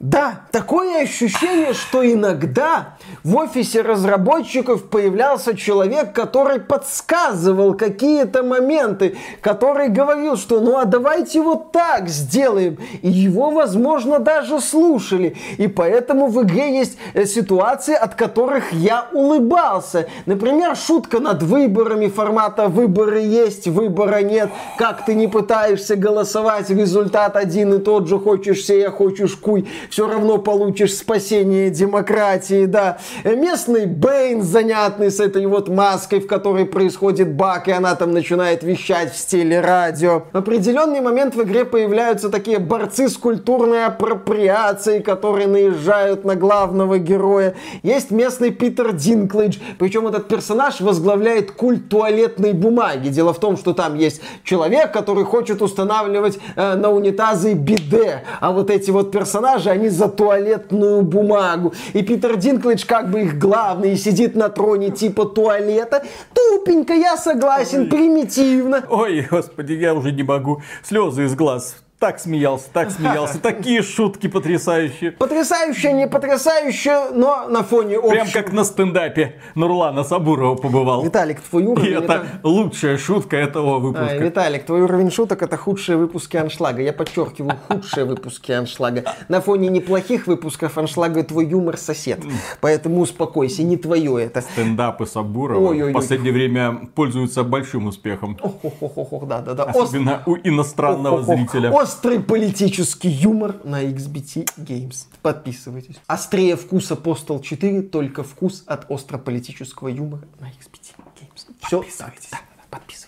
Да, 0.00 0.42
такое 0.52 1.02
ощущение, 1.02 1.72
что 1.72 2.08
иногда 2.08 2.96
в 3.24 3.34
офисе 3.34 3.82
разработчиков 3.82 4.88
появлялся 4.88 5.56
человек, 5.56 6.12
который 6.12 6.60
подсказывал 6.60 7.74
какие-то 7.74 8.44
моменты, 8.44 9.16
который 9.40 9.88
говорил, 9.88 10.36
что 10.36 10.60
ну 10.60 10.78
а 10.78 10.84
давайте 10.84 11.40
вот 11.40 11.72
так 11.72 12.08
сделаем. 12.08 12.78
И 13.02 13.08
его, 13.08 13.50
возможно, 13.50 14.20
даже 14.20 14.60
слушали. 14.60 15.36
И 15.56 15.66
поэтому 15.66 16.28
в 16.28 16.40
игре 16.44 16.78
есть 16.78 16.96
э, 17.14 17.24
ситуации, 17.24 17.94
от 17.94 18.14
которых 18.14 18.72
я 18.72 19.08
улыбался. 19.12 20.08
Например, 20.26 20.76
шутка 20.76 21.18
над 21.18 21.42
выборами 21.42 22.06
формата 22.06 22.68
«выборы 22.68 23.18
есть, 23.18 23.66
выбора 23.66 24.22
нет». 24.22 24.48
Как 24.76 25.04
ты 25.04 25.14
не 25.14 25.26
пытаешься 25.26 25.96
голосовать, 25.96 26.70
результат 26.70 27.34
один 27.34 27.74
и 27.74 27.78
тот 27.78 28.06
же, 28.06 28.20
хочешь 28.20 28.64
сея, 28.64 28.90
хочешь 28.90 29.34
куй 29.34 29.66
все 29.90 30.08
равно 30.08 30.38
получишь 30.38 30.94
спасение 30.94 31.70
демократии, 31.70 32.66
да. 32.66 32.98
Местный 33.24 33.86
Бэйн 33.86 34.42
занятный 34.42 35.10
с 35.10 35.20
этой 35.20 35.46
вот 35.46 35.68
маской, 35.68 36.20
в 36.20 36.26
которой 36.26 36.66
происходит 36.66 37.34
баг, 37.34 37.68
и 37.68 37.72
она 37.72 37.94
там 37.94 38.12
начинает 38.12 38.62
вещать 38.62 39.12
в 39.12 39.16
стиле 39.16 39.60
радио. 39.60 40.24
В 40.32 40.38
определенный 40.38 41.00
момент 41.00 41.34
в 41.34 41.42
игре 41.42 41.64
появляются 41.64 42.28
такие 42.28 42.58
борцы 42.58 43.08
с 43.08 43.16
культурной 43.16 43.86
апроприацией, 43.86 45.02
которые 45.02 45.46
наезжают 45.46 46.24
на 46.24 46.34
главного 46.34 46.98
героя. 46.98 47.54
Есть 47.82 48.10
местный 48.10 48.50
Питер 48.50 48.92
Динклэдж, 48.92 49.58
причем 49.78 50.06
этот 50.06 50.28
персонаж 50.28 50.80
возглавляет 50.80 51.52
культ 51.52 51.88
туалетной 51.88 52.52
бумаги. 52.52 53.08
Дело 53.08 53.32
в 53.32 53.40
том, 53.40 53.56
что 53.56 53.72
там 53.72 53.94
есть 53.94 54.20
человек, 54.44 54.92
который 54.92 55.24
хочет 55.24 55.62
устанавливать 55.62 56.38
э, 56.56 56.74
на 56.74 56.90
унитазы 56.90 57.54
биде, 57.54 58.24
а 58.40 58.52
вот 58.52 58.70
эти 58.70 58.90
вот 58.90 59.10
персонажи, 59.10 59.70
они 59.78 59.88
за 59.88 60.08
туалетную 60.08 61.02
бумагу. 61.02 61.72
И 61.94 62.02
Питер 62.02 62.36
Динклэдж 62.36 62.84
как 62.86 63.10
бы 63.10 63.22
их 63.22 63.38
главный 63.38 63.96
сидит 63.96 64.34
на 64.34 64.48
троне 64.48 64.90
типа 64.90 65.24
туалета. 65.24 66.04
Тупенько, 66.34 66.92
я 66.92 67.16
согласен, 67.16 67.88
примитивно. 67.88 68.84
Ой, 68.90 69.26
господи, 69.30 69.72
я 69.74 69.94
уже 69.94 70.12
не 70.12 70.22
могу. 70.22 70.60
Слезы 70.82 71.24
из 71.24 71.34
глаз 71.34 71.76
так 71.98 72.20
смеялся, 72.20 72.66
так 72.72 72.90
смеялся. 72.90 73.38
Такие 73.42 73.82
шутки 73.82 74.28
потрясающие. 74.28 75.12
Потрясающие, 75.12 75.92
не 75.92 76.06
потрясающие, 76.06 77.10
но 77.12 77.48
на 77.48 77.64
фоне 77.64 77.96
общего. 77.96 78.10
Прям 78.10 78.30
как 78.30 78.52
на 78.52 78.64
стендапе 78.64 79.34
Нурлана 79.56 80.04
Сабурова 80.04 80.54
побывал. 80.54 81.02
Виталик, 81.04 81.40
твой 81.40 81.64
уровень... 81.64 81.88
И 81.88 81.90
это, 81.90 82.04
это 82.12 82.24
лучшая 82.44 82.98
шутка 82.98 83.36
этого 83.36 83.78
выпуска. 83.78 84.10
А, 84.10 84.16
Виталик, 84.16 84.64
твой 84.64 84.82
уровень 84.82 85.10
шуток 85.10 85.42
это 85.42 85.56
худшие 85.56 85.96
выпуски 85.96 86.36
аншлага. 86.36 86.82
Я 86.82 86.92
подчеркиваю, 86.92 87.56
худшие 87.68 88.04
выпуски 88.04 88.52
аншлага. 88.52 89.02
На 89.28 89.40
фоне 89.40 89.68
неплохих 89.68 90.28
выпусков 90.28 90.78
аншлага 90.78 91.24
твой 91.24 91.46
юмор 91.46 91.76
сосед. 91.76 92.20
Поэтому 92.60 93.00
успокойся, 93.00 93.64
не 93.64 93.76
твое 93.76 94.24
это. 94.24 94.40
Стендапы 94.42 95.04
Сабурова 95.06 95.72
в 95.72 95.92
последнее 95.92 96.32
время 96.32 96.88
пользуются 96.94 97.42
большим 97.42 97.88
успехом. 97.88 98.38
Ох, 98.40 99.26
да, 99.26 99.40
да, 99.40 99.54
да. 99.54 99.64
Особенно 99.64 100.22
у 100.26 100.36
иностранного 100.36 101.22
зрителя 101.22 101.72
острый 101.88 102.20
политический 102.20 103.08
юмор 103.08 103.64
на 103.64 103.82
XBT 103.82 104.46
Games. 104.58 105.06
Подписывайтесь. 105.22 105.96
Острее 106.06 106.56
вкус 106.56 106.90
Apostol 106.90 107.42
4, 107.42 107.80
только 107.82 108.22
вкус 108.22 108.62
от 108.66 108.90
острополитического 108.90 109.88
юмора 109.88 110.24
на 110.38 110.48
XBT 110.48 110.94
Games. 111.18 111.46
Все. 111.62 111.78
Подписывайтесь. 111.78 112.28
Да, 112.30 112.40
подписывайтесь. 112.68 113.07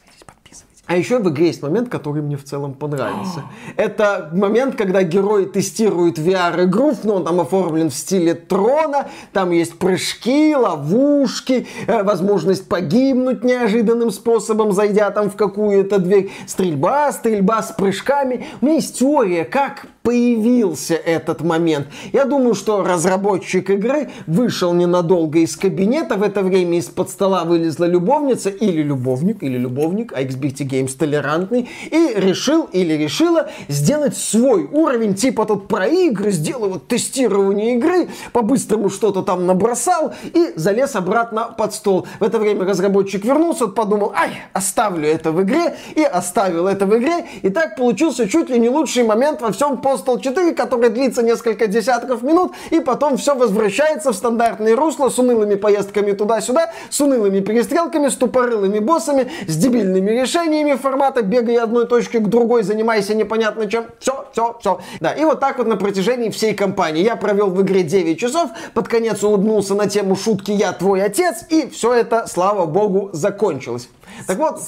А 0.91 0.97
еще 0.97 1.21
в 1.21 1.29
игре 1.29 1.47
есть 1.47 1.63
момент, 1.63 1.89
который 1.89 2.21
мне 2.21 2.37
в 2.37 2.43
целом 2.43 2.75
понравился. 2.75 3.45
Это 3.77 4.29
момент, 4.33 4.75
когда 4.75 5.05
герой 5.05 5.47
тестирует 5.47 6.19
VR-игру, 6.19 6.95
но 7.05 7.15
он 7.15 7.25
там 7.25 7.39
оформлен 7.39 7.91
в 7.91 7.95
стиле 7.95 8.35
трона, 8.35 9.07
там 9.33 9.53
есть 9.53 9.79
прыжки, 9.79 10.53
ловушки, 10.57 11.69
э, 11.87 12.03
возможность 12.03 12.69
погибнуть 12.69 13.45
неожиданным 13.45 14.11
способом, 14.11 14.73
зайдя 14.73 15.13
там 15.13 15.31
в 15.31 15.37
какую-то 15.37 16.01
дверь, 16.01 16.33
стрельба, 16.49 17.13
стрельба 17.13 17.63
с 17.63 17.71
прыжками. 17.71 18.47
У 18.61 18.67
меня 18.67 18.75
есть 18.75 18.99
теория, 18.99 19.45
как 19.45 19.87
появился 20.03 20.95
этот 20.95 21.43
момент. 21.43 21.87
Я 22.13 22.25
думаю, 22.25 22.55
что 22.55 22.83
разработчик 22.83 23.71
игры 23.71 24.11
вышел 24.27 24.73
ненадолго 24.73 25.41
из 25.41 25.57
кабинета, 25.57 26.17
в 26.17 26.23
это 26.23 26.43
время 26.43 26.79
из-под 26.79 27.11
стола 27.11 27.45
вылезла 27.45 27.85
любовница 27.85 28.49
или 28.49 28.83
любовник, 28.83 29.43
или 29.43 29.59
любовник, 29.59 30.13
а 30.15 30.23
XBT 30.23 30.67
Games 30.69 30.97
толерантный, 30.97 31.69
и 31.91 32.15
решил 32.17 32.69
или 32.73 32.95
решила 32.95 33.51
сделать 33.69 34.17
свой 34.17 34.65
уровень, 34.65 35.15
типа 35.15 35.45
тут 35.45 35.69
про 35.69 35.87
игры, 35.87 36.31
сделаю 36.31 36.73
вот 36.73 36.89
тестирование 36.89 37.77
игры, 37.77 38.09
по-быстрому 38.33 38.89
что-то 38.89 39.23
там 39.23 39.47
набросал 39.47 40.15
и 40.23 40.53
залез 40.57 40.97
обратно 40.97 41.55
под 41.57 41.75
стол. 41.75 42.07
В 42.19 42.25
это 42.25 42.39
время 42.39 42.65
разработчик 42.65 43.25
вернулся, 43.25 43.67
подумал, 43.67 44.13
ай, 44.17 44.31
оставлю 44.53 45.07
это 45.07 45.33
в 45.33 45.43
игре, 45.43 45.77
и 45.95 46.03
оставил 46.03 46.67
это 46.67 46.87
в 46.87 46.97
игре, 46.97 47.27
и 47.43 47.51
так 47.51 47.77
получился 47.77 48.29
чуть 48.29 48.49
ли 48.49 48.59
не 48.59 48.69
лучший 48.69 49.05
момент 49.05 49.43
во 49.43 49.53
всем 49.53 49.79
Postal 50.01 50.21
4, 50.21 50.55
который 50.55 50.91
длится 50.91 51.23
несколько 51.23 51.67
десятков 51.67 52.23
минут, 52.23 52.53
и 52.71 52.81
потом 52.81 53.17
все 53.17 53.35
возвращается 53.35 54.13
в 54.13 54.17
стандартное 54.17 54.77
русло 54.77 55.09
с 55.09 55.19
унылыми 55.19 55.55
поездками 55.55 56.13
туда-сюда, 56.13 56.73
с 56.89 57.01
унылыми 57.01 57.41
перестрелками, 57.41 58.09
с 58.09 58.17
тупорылыми 58.17 58.79
боссами, 58.79 59.31
с 59.47 59.57
дебильными 59.57 60.11
решениями 60.11 60.75
формата 60.75 61.23
«бегай 61.23 61.57
одной 61.57 61.87
точки 61.87 62.19
к 62.19 62.29
другой, 62.29 62.63
занимайся 62.63 63.15
непонятно 63.15 63.69
чем». 63.71 63.87
Все, 63.99 64.27
все, 64.33 64.57
все. 64.61 64.81
Да, 65.01 65.13
и 65.13 65.25
вот 65.25 65.41
так 65.41 65.59
вот 65.59 65.67
на 65.67 65.77
протяжении 65.77 66.31
всей 66.31 66.55
кампании. 66.55 67.03
Я 67.03 67.17
провел 67.17 67.51
в 67.51 67.61
игре 67.63 67.83
9 67.83 68.19
часов, 68.19 68.51
под 68.75 68.89
конец 68.89 69.23
улыбнулся 69.23 69.75
на 69.75 69.89
тему 69.89 70.17
шутки 70.17 70.51
«Я 70.51 70.73
твой 70.73 71.03
отец», 71.03 71.45
и 71.49 71.69
все 71.69 71.95
это, 71.95 72.27
слава 72.27 72.67
богу, 72.67 73.11
закончилось. 73.13 73.89
Так 74.27 74.39
вот, 74.39 74.61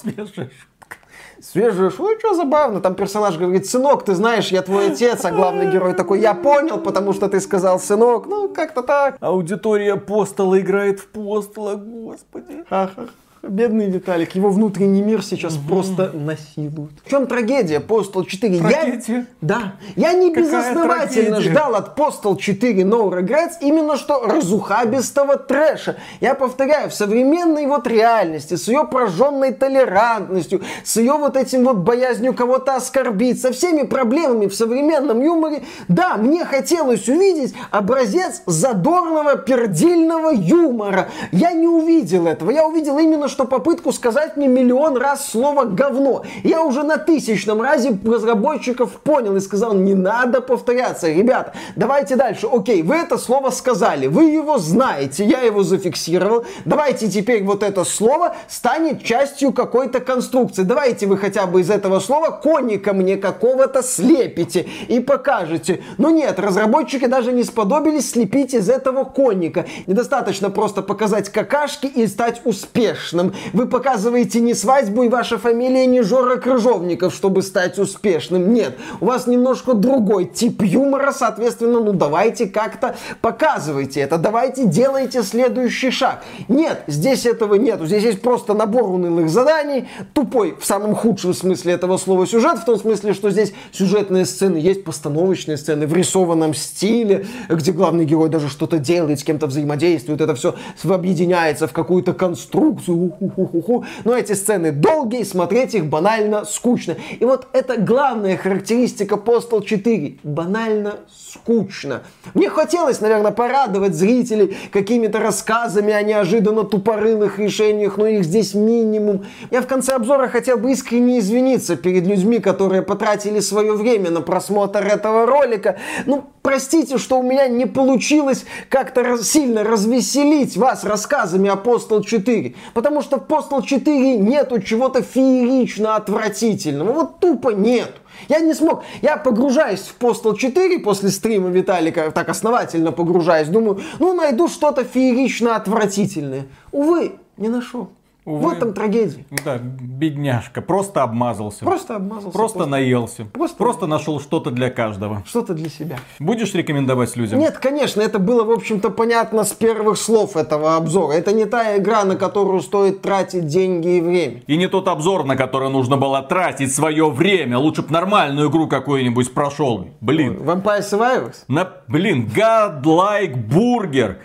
Свежая 1.42 1.90
шутка, 1.90 2.18
что 2.20 2.34
забавно, 2.34 2.80
там 2.80 2.94
персонаж 2.94 3.36
говорит, 3.36 3.66
сынок, 3.66 4.04
ты 4.04 4.14
знаешь, 4.14 4.52
я 4.52 4.62
твой 4.62 4.92
отец, 4.92 5.24
а 5.24 5.32
главный 5.32 5.72
герой 5.72 5.92
такой, 5.94 6.20
я 6.20 6.34
понял, 6.34 6.78
потому 6.78 7.12
что 7.12 7.28
ты 7.28 7.40
сказал 7.40 7.80
сынок, 7.80 8.26
ну 8.26 8.48
как-то 8.48 8.82
так. 8.82 9.16
Аудитория 9.18 9.96
Постола 9.96 10.60
играет 10.60 11.00
в 11.00 11.08
Постола, 11.08 11.74
господи. 11.74 12.64
Ха-ха. 12.70 13.06
Бедный 13.42 13.90
Виталик, 13.90 14.36
его 14.36 14.50
внутренний 14.50 15.02
мир 15.02 15.20
сейчас 15.24 15.56
угу. 15.56 15.68
просто 15.68 16.12
насилуют. 16.14 16.92
В 17.04 17.10
чем 17.10 17.26
трагедия 17.26 17.80
Postal 17.80 18.24
4? 18.24 18.58
Трагедия? 18.58 19.12
Я, 19.12 19.26
да. 19.40 19.72
Я 19.96 20.12
не 20.12 20.28
Какая 20.28 20.44
безосновательно 20.44 21.30
трагедия? 21.30 21.50
ждал 21.50 21.74
от 21.74 21.98
Postal 21.98 22.36
4 22.38 22.82
No 22.84 23.10
Regrets 23.10 23.54
именно 23.60 23.96
что 23.96 24.24
разухабистого 24.26 25.36
трэша. 25.38 25.96
Я 26.20 26.34
повторяю, 26.34 26.88
в 26.88 26.94
современной 26.94 27.66
вот 27.66 27.88
реальности, 27.88 28.54
с 28.54 28.68
ее 28.68 28.86
прожженной 28.88 29.52
толерантностью, 29.52 30.62
с 30.84 30.96
ее 30.98 31.14
вот 31.14 31.36
этим 31.36 31.64
вот 31.64 31.78
боязнью 31.78 32.34
кого-то 32.34 32.76
оскорбить, 32.76 33.42
со 33.42 33.52
всеми 33.52 33.82
проблемами 33.82 34.46
в 34.46 34.54
современном 34.54 35.20
юморе, 35.20 35.64
да, 35.88 36.16
мне 36.16 36.44
хотелось 36.44 37.08
увидеть 37.08 37.54
образец 37.72 38.42
задорного 38.46 39.36
пердильного 39.36 40.30
юмора. 40.30 41.08
Я 41.32 41.50
не 41.50 41.66
увидел 41.66 42.28
этого. 42.28 42.52
Я 42.52 42.68
увидел 42.68 42.98
именно 42.98 43.31
что 43.32 43.46
попытку 43.46 43.92
сказать 43.92 44.36
мне 44.36 44.46
миллион 44.46 44.96
раз 44.96 45.30
слово 45.30 45.64
говно. 45.64 46.22
Я 46.44 46.62
уже 46.62 46.82
на 46.82 46.98
тысячном 46.98 47.60
разе 47.60 47.98
разработчиков 48.04 48.92
понял 49.00 49.34
и 49.36 49.40
сказал, 49.40 49.72
не 49.74 49.94
надо 49.94 50.40
повторяться. 50.40 51.08
Ребята, 51.08 51.54
давайте 51.74 52.14
дальше. 52.16 52.46
Окей, 52.52 52.82
вы 52.82 52.96
это 52.96 53.18
слово 53.18 53.50
сказали, 53.50 54.06
вы 54.06 54.24
его 54.24 54.58
знаете, 54.58 55.24
я 55.24 55.40
его 55.40 55.62
зафиксировал. 55.62 56.44
Давайте 56.64 57.08
теперь 57.08 57.42
вот 57.42 57.62
это 57.62 57.84
слово 57.84 58.36
станет 58.48 59.02
частью 59.02 59.52
какой-то 59.52 60.00
конструкции. 60.00 60.62
Давайте 60.62 61.06
вы 61.06 61.16
хотя 61.16 61.46
бы 61.46 61.62
из 61.62 61.70
этого 61.70 61.98
слова 61.98 62.30
конника 62.30 62.92
мне 62.92 63.16
какого-то 63.16 63.82
слепите 63.82 64.68
и 64.88 65.00
покажете. 65.00 65.82
Но 65.96 66.10
нет, 66.10 66.38
разработчики 66.38 67.06
даже 67.06 67.32
не 67.32 67.44
сподобились 67.44 68.10
слепить 68.10 68.52
из 68.52 68.68
этого 68.68 69.04
конника. 69.04 69.64
Недостаточно 69.86 70.50
просто 70.50 70.82
показать 70.82 71.30
какашки 71.30 71.86
и 71.86 72.06
стать 72.06 72.42
успешным 72.44 73.21
успешным. 73.22 73.34
Вы 73.52 73.66
показываете 73.66 74.40
не 74.40 74.54
свадьбу 74.54 75.04
и 75.04 75.08
ваша 75.08 75.38
фамилия 75.38 75.86
не 75.86 76.02
Жора 76.02 76.36
Крыжовников, 76.36 77.14
чтобы 77.14 77.42
стать 77.42 77.78
успешным. 77.78 78.52
Нет, 78.52 78.76
у 79.00 79.06
вас 79.06 79.26
немножко 79.26 79.74
другой 79.74 80.26
тип 80.26 80.62
юмора, 80.62 81.12
соответственно, 81.12 81.80
ну 81.80 81.92
давайте 81.92 82.46
как-то 82.46 82.96
показывайте 83.20 84.00
это, 84.00 84.18
давайте 84.18 84.66
делайте 84.66 85.22
следующий 85.22 85.90
шаг. 85.90 86.24
Нет, 86.48 86.82
здесь 86.86 87.26
этого 87.26 87.54
нету. 87.54 87.86
Здесь 87.86 88.04
есть 88.04 88.22
просто 88.22 88.54
набор 88.54 88.84
унылых 88.90 89.28
заданий, 89.28 89.88
тупой 90.14 90.56
в 90.58 90.64
самом 90.64 90.94
худшем 90.94 91.34
смысле 91.34 91.74
этого 91.74 91.96
слова 91.96 92.26
сюжет, 92.26 92.58
в 92.58 92.64
том 92.64 92.78
смысле, 92.78 93.14
что 93.14 93.30
здесь 93.30 93.52
сюжетные 93.72 94.24
сцены, 94.26 94.56
есть 94.56 94.84
постановочные 94.84 95.56
сцены 95.56 95.86
в 95.86 95.94
рисованном 95.94 96.54
стиле, 96.54 97.26
где 97.48 97.72
главный 97.72 98.04
герой 98.04 98.28
даже 98.28 98.48
что-то 98.48 98.78
делает, 98.78 99.20
с 99.20 99.24
кем-то 99.24 99.46
взаимодействует, 99.46 100.20
это 100.20 100.34
все 100.34 100.54
объединяется 100.84 101.66
в 101.66 101.72
какую-то 101.72 102.12
конструкцию, 102.12 103.11
ху-ху-ху-ху. 103.18 103.84
Но 104.04 104.16
эти 104.16 104.32
сцены 104.32 104.72
долгие, 104.72 105.22
смотреть 105.24 105.74
их 105.74 105.86
банально 105.86 106.44
скучно. 106.44 106.96
И 107.18 107.24
вот 107.24 107.46
это 107.52 107.80
главная 107.80 108.36
характеристика 108.36 109.14
Postal 109.14 109.64
4. 109.64 110.18
Банально 110.22 110.96
скучно. 111.10 112.02
Мне 112.34 112.50
хотелось, 112.50 113.00
наверное, 113.00 113.32
порадовать 113.32 113.94
зрителей 113.94 114.56
какими-то 114.72 115.18
рассказами 115.18 115.92
о 115.92 116.02
неожиданно 116.02 116.64
тупорылых 116.64 117.38
решениях, 117.38 117.96
но 117.96 118.06
их 118.06 118.24
здесь 118.24 118.54
минимум. 118.54 119.24
Я 119.50 119.62
в 119.62 119.66
конце 119.66 119.94
обзора 119.94 120.28
хотел 120.28 120.58
бы 120.58 120.72
искренне 120.72 121.18
извиниться 121.18 121.76
перед 121.76 122.06
людьми, 122.06 122.38
которые 122.38 122.82
потратили 122.82 123.40
свое 123.40 123.72
время 123.72 124.10
на 124.10 124.20
просмотр 124.20 124.86
этого 124.86 125.26
ролика. 125.26 125.78
Ну, 126.06 126.24
простите, 126.42 126.98
что 126.98 127.18
у 127.18 127.22
меня 127.22 127.48
не 127.48 127.66
получилось 127.66 128.44
как-то 128.68 129.02
раз, 129.02 129.28
сильно 129.28 129.64
развеселить 129.64 130.56
вас 130.56 130.84
рассказами 130.84 131.48
о 131.48 131.54
Postal 131.54 132.04
4. 132.04 132.54
Потому 132.74 132.91
что 133.00 133.18
в 133.18 133.26
Postal 133.26 133.62
4 133.62 134.18
нету 134.18 134.60
чего-то 134.60 135.02
феерично 135.02 135.96
отвратительного. 135.96 136.92
Вот 136.92 137.20
тупо 137.20 137.50
нет. 137.50 137.92
Я 138.28 138.40
не 138.40 138.54
смог. 138.54 138.84
Я 139.00 139.16
погружаюсь 139.16 139.80
в 139.80 139.98
Postal 139.98 140.36
4 140.36 140.78
после 140.80 141.08
стрима 141.08 141.48
Виталика, 141.48 142.10
так 142.10 142.28
основательно 142.28 142.92
погружаюсь. 142.92 143.48
Думаю, 143.48 143.80
ну 143.98 144.12
найду 144.12 144.48
что-то 144.48 144.84
феерично 144.84 145.56
отвратительное. 145.56 146.46
Увы, 146.72 147.12
не 147.36 147.48
нашел. 147.48 147.88
Увы, 148.24 148.50
вот 148.50 148.58
там 148.60 148.72
трагедия. 148.72 149.24
Да, 149.44 149.58
бедняжка. 149.58 150.62
Просто 150.62 151.02
обмазался. 151.02 151.64
Просто 151.64 151.96
обмазался. 151.96 152.30
Просто, 152.30 152.58
просто 152.58 152.70
наелся. 152.70 153.24
Просто, 153.24 153.56
просто 153.56 153.86
нашел 153.88 154.20
что-то 154.20 154.52
для 154.52 154.70
каждого. 154.70 155.24
Что-то 155.26 155.54
для 155.54 155.68
себя. 155.68 155.96
Будешь 156.20 156.54
рекомендовать 156.54 157.16
людям? 157.16 157.40
Нет, 157.40 157.58
конечно, 157.58 158.00
это 158.00 158.20
было, 158.20 158.44
в 158.44 158.52
общем-то, 158.52 158.90
понятно 158.90 159.42
с 159.42 159.52
первых 159.52 159.98
слов 159.98 160.36
этого 160.36 160.76
обзора. 160.76 161.14
Это 161.14 161.32
не 161.32 161.46
та 161.46 161.76
игра, 161.76 162.04
на 162.04 162.14
которую 162.14 162.60
стоит 162.60 163.02
тратить 163.02 163.46
деньги 163.46 163.96
и 163.96 164.00
время. 164.00 164.42
И 164.46 164.56
не 164.56 164.68
тот 164.68 164.86
обзор, 164.86 165.24
на 165.24 165.34
который 165.34 165.70
нужно 165.70 165.96
было 165.96 166.22
тратить 166.22 166.72
свое 166.72 167.10
время. 167.10 167.58
Лучше 167.58 167.82
бы 167.82 167.92
нормальную 167.92 168.50
игру 168.50 168.68
какую-нибудь 168.68 169.34
прошел. 169.34 169.88
Блин. 170.00 170.38
Vampire 170.42 170.82
Survivors? 170.88 171.38
На, 171.48 171.68
блин, 171.88 172.30
God-like 172.32 173.34
Burger 173.48 174.18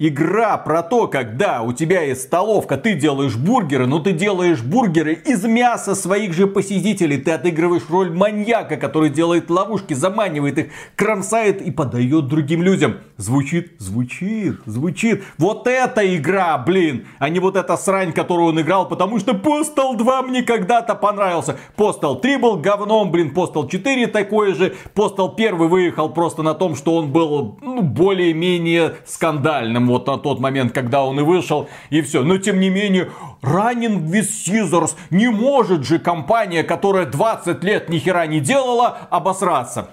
игра 0.00 0.56
про 0.56 0.82
то, 0.82 1.06
когда 1.06 1.62
у 1.62 1.72
тебя 1.72 2.00
есть 2.00 2.22
столовка, 2.22 2.78
ты 2.78 2.94
делаешь 2.94 3.36
бургеры, 3.36 3.86
но 3.86 4.00
ты 4.00 4.12
делаешь 4.12 4.62
бургеры 4.62 5.12
из 5.12 5.44
мяса 5.44 5.94
своих 5.94 6.32
же 6.32 6.46
посетителей. 6.46 7.18
Ты 7.18 7.32
отыгрываешь 7.32 7.82
роль 7.88 8.10
маньяка, 8.10 8.76
который 8.78 9.10
делает 9.10 9.50
ловушки, 9.50 9.92
заманивает 9.92 10.58
их, 10.58 10.66
кромсает 10.96 11.60
и 11.60 11.70
подает 11.70 12.26
другим 12.28 12.62
людям. 12.62 12.96
Звучит, 13.18 13.72
звучит, 13.78 14.60
звучит. 14.64 15.22
Вот 15.36 15.66
эта 15.66 16.16
игра, 16.16 16.56
блин, 16.56 17.06
а 17.18 17.28
не 17.28 17.38
вот 17.38 17.56
эта 17.56 17.76
срань, 17.76 18.12
которую 18.12 18.48
он 18.48 18.60
играл, 18.60 18.88
потому 18.88 19.18
что 19.18 19.32
Postal 19.32 19.96
2 19.96 20.22
мне 20.22 20.42
когда-то 20.42 20.94
понравился. 20.94 21.58
Postal 21.76 22.18
3 22.18 22.38
был 22.38 22.56
говном, 22.56 23.10
блин, 23.10 23.32
Postal 23.36 23.68
4 23.68 24.06
такой 24.06 24.54
же. 24.54 24.74
Postal 24.94 25.34
1 25.36 25.56
выехал 25.56 26.08
просто 26.08 26.42
на 26.42 26.54
том, 26.54 26.74
что 26.74 26.96
он 26.96 27.12
был 27.12 27.58
ну, 27.60 27.82
более-менее 27.82 28.94
скандальным 29.04 29.89
вот 29.90 30.06
на 30.06 30.18
тот 30.18 30.40
момент, 30.40 30.72
когда 30.72 31.04
он 31.04 31.20
и 31.20 31.22
вышел, 31.22 31.68
и 31.90 32.00
все. 32.02 32.22
Но 32.22 32.38
тем 32.38 32.60
не 32.60 32.70
менее, 32.70 33.10
Running 33.42 34.06
with 34.08 34.28
Scissors 34.28 34.96
не 35.10 35.28
может 35.28 35.84
же 35.84 35.98
компания, 35.98 36.62
которая 36.62 37.06
20 37.06 37.62
лет 37.64 37.88
ни 37.88 37.98
хера 37.98 38.26
не 38.26 38.40
делала, 38.40 38.98
обосраться. 39.10 39.90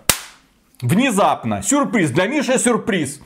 Внезапно. 0.81 1.63
Сюрприз. 1.63 2.11
Для 2.11 2.27
Миши 2.27 2.57
сюрприз. 2.59 3.19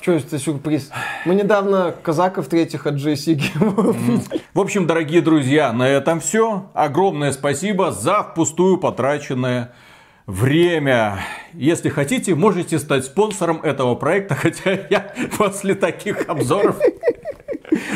Что 0.00 0.12
это 0.12 0.38
сюрприз? 0.38 0.90
Мы 1.24 1.34
недавно 1.34 1.94
казаков 2.02 2.48
третьих 2.48 2.86
от 2.86 2.96
JC 2.96 3.40
В 4.52 4.60
общем, 4.60 4.86
дорогие 4.86 5.22
друзья, 5.22 5.72
на 5.72 5.88
этом 5.88 6.20
все. 6.20 6.66
Огромное 6.74 7.32
спасибо 7.32 7.90
за 7.90 8.22
впустую 8.22 8.76
потраченное 8.76 9.72
время. 10.26 11.20
Если 11.52 11.88
хотите, 11.88 12.34
можете 12.34 12.78
стать 12.78 13.04
спонсором 13.04 13.60
этого 13.62 13.94
проекта, 13.94 14.34
хотя 14.40 14.72
я 14.90 15.14
после 15.36 15.74
таких 15.74 16.28
обзоров 16.28 16.76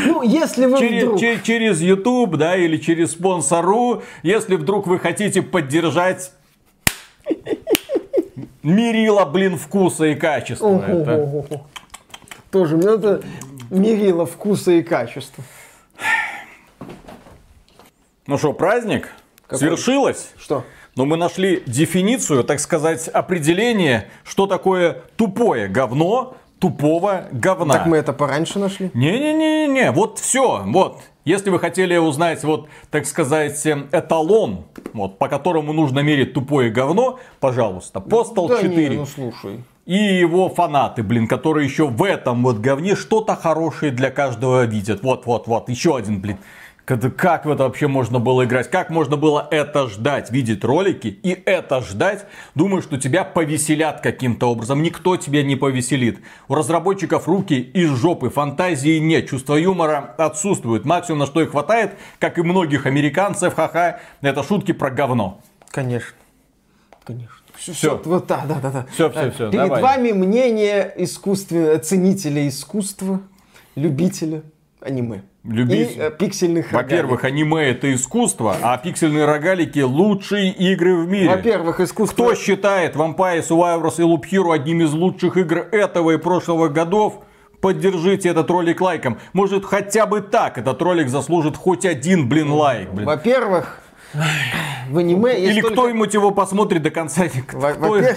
ну, 0.07 0.23
если 0.23 0.67
вы 0.67 0.79
через, 0.79 1.03
вдруг... 1.05 1.21
через, 1.21 1.43
через 1.43 1.81
YouTube, 1.81 2.37
да, 2.37 2.57
или 2.57 2.77
через 2.77 3.13
спонсору, 3.13 4.03
если 4.23 4.57
вдруг 4.57 4.87
вы 4.87 4.99
хотите 4.99 5.43
поддержать 5.43 6.33
мерило, 8.63 9.25
блин, 9.25 9.57
вкуса 9.57 10.07
и 10.07 10.15
качества. 10.15 10.83
Это. 10.87 11.17
Ого-го-го. 11.17 11.67
Тоже, 12.51 12.77
ну 12.77 12.95
это 12.95 13.23
мерило 13.71 14.27
вкуса 14.27 14.73
и 14.73 14.83
качества. 14.83 15.45
Ну 18.27 18.39
что, 18.39 18.53
праздник? 18.53 19.11
Какой? 19.43 19.59
Свершилось? 19.59 20.31
Что? 20.39 20.65
Но 20.97 21.05
мы 21.05 21.17
нашли 21.17 21.63
дефиницию, 21.67 22.45
так 22.45 22.61
сказать, 22.61 23.09
определение, 23.09 24.09
что 24.25 24.47
такое 24.47 25.03
тупое 25.17 25.69
говно 25.69 26.37
тупого 26.59 27.29
говна. 27.33 27.75
Так 27.75 27.87
мы 27.87 27.97
это 27.97 28.13
пораньше 28.13 28.59
нашли? 28.59 28.91
Не-не-не-не, 28.95 29.93
вот 29.93 30.19
все, 30.19 30.65
вот. 30.67 31.01
Если 31.25 31.51
вы 31.51 31.59
хотели 31.59 31.97
узнать, 31.97 32.43
вот, 32.43 32.69
так 32.91 33.05
сказать, 33.05 33.67
эталон, 33.93 34.65
вот, 34.95 35.19
по 35.19 35.29
которому 35.29 35.73
нужно 35.73 36.01
мерить 36.01 36.33
тупое 36.33 36.71
говно, 36.71 37.19
пожалуйста, 37.39 38.01
Postal 38.01 38.49
да 38.49 38.63
4. 38.63 38.89
не, 38.89 38.97
ну 38.97 39.07
слушай. 39.07 39.63
И 39.85 39.95
его 39.95 40.49
фанаты, 40.49 41.03
блин, 41.03 41.29
которые 41.29 41.67
еще 41.67 41.87
в 41.87 42.03
этом 42.03 42.43
вот 42.43 42.59
говне 42.59 42.95
что-то 42.95 43.37
хорошее 43.37 43.93
для 43.93 44.11
каждого 44.11 44.65
видят. 44.65 45.03
Вот-вот-вот, 45.03 45.69
еще 45.69 45.97
один, 45.97 46.21
блин. 46.21 46.39
Как- 46.89 47.17
Как 47.17 47.45
в 47.45 47.51
это 47.51 47.65
вообще 47.65 47.87
можно 47.87 48.19
было 48.19 48.47
играть? 48.47 48.71
Как 48.71 48.89
можно 48.89 49.19
было 49.19 49.47
это 49.51 49.89
ждать? 49.91 50.31
Видеть 50.31 50.65
ролики 50.65 51.09
и 51.23 51.39
это 51.45 51.83
ждать? 51.83 52.25
Думаю, 52.55 52.81
что 52.81 52.97
тебя 52.97 53.25
повеселят 53.25 54.01
каким-то 54.01 54.51
образом. 54.51 54.83
Никто 54.83 55.19
тебя 55.19 55.43
не 55.43 55.55
повеселит. 55.55 56.21
У 56.49 56.55
разработчиков 56.55 57.29
руки 57.29 57.61
из 57.61 57.91
жопы. 57.91 58.31
Фантазии 58.31 58.97
нет. 59.01 59.29
Чувство 59.29 59.57
юмора 59.57 60.15
отсутствует. 60.17 60.87
Максимум, 60.87 61.19
на 61.19 61.27
что 61.27 61.43
их 61.43 61.51
хватает, 61.51 61.93
как 62.19 62.39
и 62.39 62.43
многих 62.43 62.87
американцев, 62.87 63.55
ха-ха, 63.55 64.01
это 64.23 64.43
шутки 64.43 64.73
про 64.73 64.89
говно. 64.91 65.43
Конечно. 65.71 66.17
Конечно. 67.05 67.29
Все, 67.55 67.73
Всё. 67.75 68.01
вот 68.03 68.27
да, 68.27 68.45
да, 68.49 68.61
да, 68.63 68.71
да. 68.71 68.87
Всё, 68.95 69.09
Э, 69.15 69.31
всё, 69.31 69.51
Перед 69.51 69.65
давай. 69.67 69.83
вами 69.83 70.13
мнение 70.13 70.91
искусственного 70.97 71.79
ценителя 71.81 72.49
искусства, 72.49 73.21
любителя 73.75 74.41
аниме. 74.81 75.23
Любитель- 75.45 75.97
И 75.97 76.01
э, 76.01 76.11
пиксельных 76.11 76.73
Во-первых, 76.73 77.25
аниме 77.25 77.71
это 77.71 77.93
искусство, 77.95 78.57
а 78.61 78.77
пиксельные 78.77 79.25
рогалики 79.25 79.81
лучшие 79.81 80.53
игры 80.53 80.97
в 80.97 81.09
мире. 81.09 81.29
Во-первых, 81.29 81.81
искусство... 81.81 82.25
Кто 82.25 82.35
считает 82.35 82.97
Vampire 82.97 83.41
Survivors 83.47 83.95
и 83.99 84.03
Loop 84.03 84.25
Hero 84.31 84.53
одним 84.55 84.83
из 84.83 84.93
лучших 84.93 85.37
игр 85.37 85.59
этого 85.73 86.13
и 86.13 86.17
прошлого 86.19 86.69
годов? 86.69 87.21
Поддержите 87.61 88.29
этот 88.29 88.51
ролик 88.51 88.81
лайком. 88.81 89.19
Может 89.33 89.65
хотя 89.65 90.07
бы 90.07 90.21
так 90.21 90.59
этот 90.59 90.81
ролик 90.81 91.09
заслужит 91.09 91.57
хоть 91.57 91.85
один, 91.85 92.29
блин, 92.29 92.51
лайк. 92.53 92.91
Блин. 92.91 93.07
Во-первых, 93.07 93.81
в 94.91 94.99
аниме 94.99 95.39
есть 95.41 95.53
Или 95.53 95.61
только- 95.61 95.75
кто-нибудь 95.75 96.15
его 96.15 96.31
посмотрит 96.31 96.83
до 96.83 96.91
конца. 96.91 97.25
Во- 97.53 97.73
Кто- 97.73 97.89
во-первых- 97.89 98.17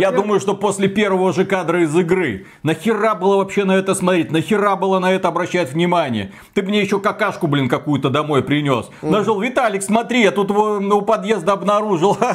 Я 0.00 0.10
думаю, 0.12 0.40
что 0.40 0.54
после 0.54 0.88
первого 0.88 1.32
же 1.32 1.44
кадра 1.44 1.82
из 1.82 1.94
игры, 1.96 2.46
нахера 2.62 3.14
было 3.14 3.36
вообще 3.36 3.64
на 3.64 3.72
это 3.72 3.94
смотреть, 3.94 4.30
нахера 4.30 4.76
было 4.76 4.98
на 4.98 5.12
это 5.12 5.28
обращать 5.28 5.72
внимание? 5.72 6.32
Ты 6.54 6.62
мне 6.62 6.80
еще 6.80 7.00
какашку, 7.00 7.46
блин, 7.46 7.68
какую-то 7.68 8.10
домой 8.10 8.42
принес. 8.42 8.86
Нажал, 9.02 9.40
Виталик, 9.40 9.82
смотри, 9.82 10.22
я 10.22 10.30
тут 10.30 10.50
у 10.50 11.02
подъезда 11.02 11.52
обнаружил. 11.52 12.16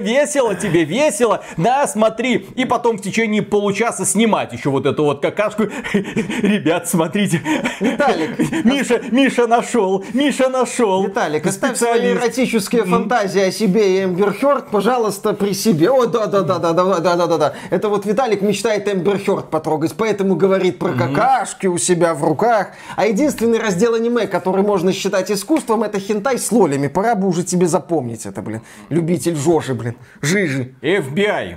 Весело 0.00 0.54
тебе, 0.54 0.84
весело. 0.84 1.42
Да, 1.56 1.86
смотри. 1.86 2.46
И 2.54 2.64
потом 2.64 2.98
в 2.98 3.02
течение 3.02 3.42
получаса 3.42 4.04
снимать 4.04 4.52
еще 4.52 4.70
вот 4.70 4.86
эту 4.86 5.04
вот 5.04 5.20
какашку. 5.22 5.64
Ребят, 5.92 6.88
смотрите. 6.88 7.40
Виталик. 7.80 8.64
Миша, 8.64 9.00
Миша 9.10 9.46
нашел, 9.46 10.04
Миша 10.12 10.48
нашел. 10.48 11.06
Виталик, 11.06 11.46
оставь 11.46 11.76
свои 11.76 11.92
Специалист 11.92 12.20
эротические 12.62 12.84
фантазии 12.84 13.40
о 13.40 13.50
себе 13.50 13.98
и 13.98 14.04
Эмбер 14.04 14.34
Хёрд, 14.38 14.68
пожалуйста, 14.70 15.32
при 15.32 15.52
себе. 15.52 15.90
О, 15.90 16.06
да-да-да-да-да-да-да-да. 16.06 17.54
Это 17.70 17.88
вот 17.88 18.06
Виталик 18.06 18.42
мечтает 18.42 18.88
Эмбер 18.88 19.18
Хёрд 19.18 19.50
потрогать, 19.50 19.94
поэтому 19.96 20.36
говорит 20.36 20.78
про 20.78 20.92
какашки 20.92 21.66
у 21.66 21.78
себя 21.78 22.14
в 22.14 22.24
руках. 22.24 22.68
А 22.96 23.06
единственный 23.06 23.58
раздел 23.58 23.94
аниме, 23.94 24.26
который 24.26 24.62
можно 24.62 24.92
считать 24.92 25.30
искусством, 25.30 25.82
это 25.82 25.98
хентай 25.98 26.38
с 26.38 26.52
лолями. 26.52 26.88
Пора 26.88 27.14
бы 27.14 27.28
уже 27.28 27.42
тебе 27.42 27.66
запомнить 27.66 28.26
это, 28.26 28.42
блин. 28.42 28.60
Любитель 28.88 29.36
Жожи, 29.36 29.74
блин. 29.74 29.94
Жижи. 30.20 30.74
FBI. 30.82 31.56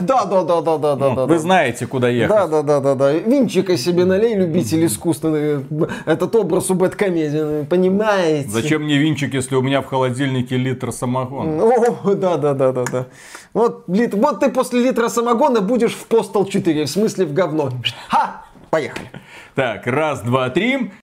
Да-да-да-да-да-да. 0.00 1.26
Вы 1.26 1.38
знаете, 1.38 1.86
куда 1.86 2.08
ехать. 2.08 2.36
Да-да-да-да-да. 2.36 3.12
Винчика 3.12 3.76
себе 3.76 4.04
налей, 4.04 4.34
любитель 4.34 4.84
искусства. 4.86 5.62
Этот 6.06 6.34
образ 6.34 6.70
у 6.70 6.74
Бэткомедии, 6.74 7.64
понимаете? 7.64 8.48
Зачем 8.48 8.82
мне 8.84 8.98
винчик, 8.98 9.34
если 9.34 9.56
у 9.56 9.62
меня 9.62 9.82
в 9.82 9.86
холодильнике 9.86 10.37
литр 10.56 10.92
самогона? 10.92 11.62
О, 11.64 12.14
да, 12.14 12.36
да, 12.36 12.54
да, 12.54 12.72
да, 12.72 12.84
да. 12.84 13.06
Вот, 13.54 13.84
лит- 13.88 14.14
вот 14.14 14.40
ты 14.40 14.50
после 14.50 14.80
литра 14.82 15.08
самогона 15.08 15.60
будешь 15.60 15.94
в 15.94 16.06
Postal 16.08 16.48
4, 16.48 16.84
в 16.84 16.90
смысле 16.90 17.26
в 17.26 17.32
говно. 17.32 17.70
Ха! 18.08 18.44
Поехали. 18.70 19.10
Так, 19.54 19.86
раз, 19.86 20.20
два, 20.20 20.50
три. 20.50 20.92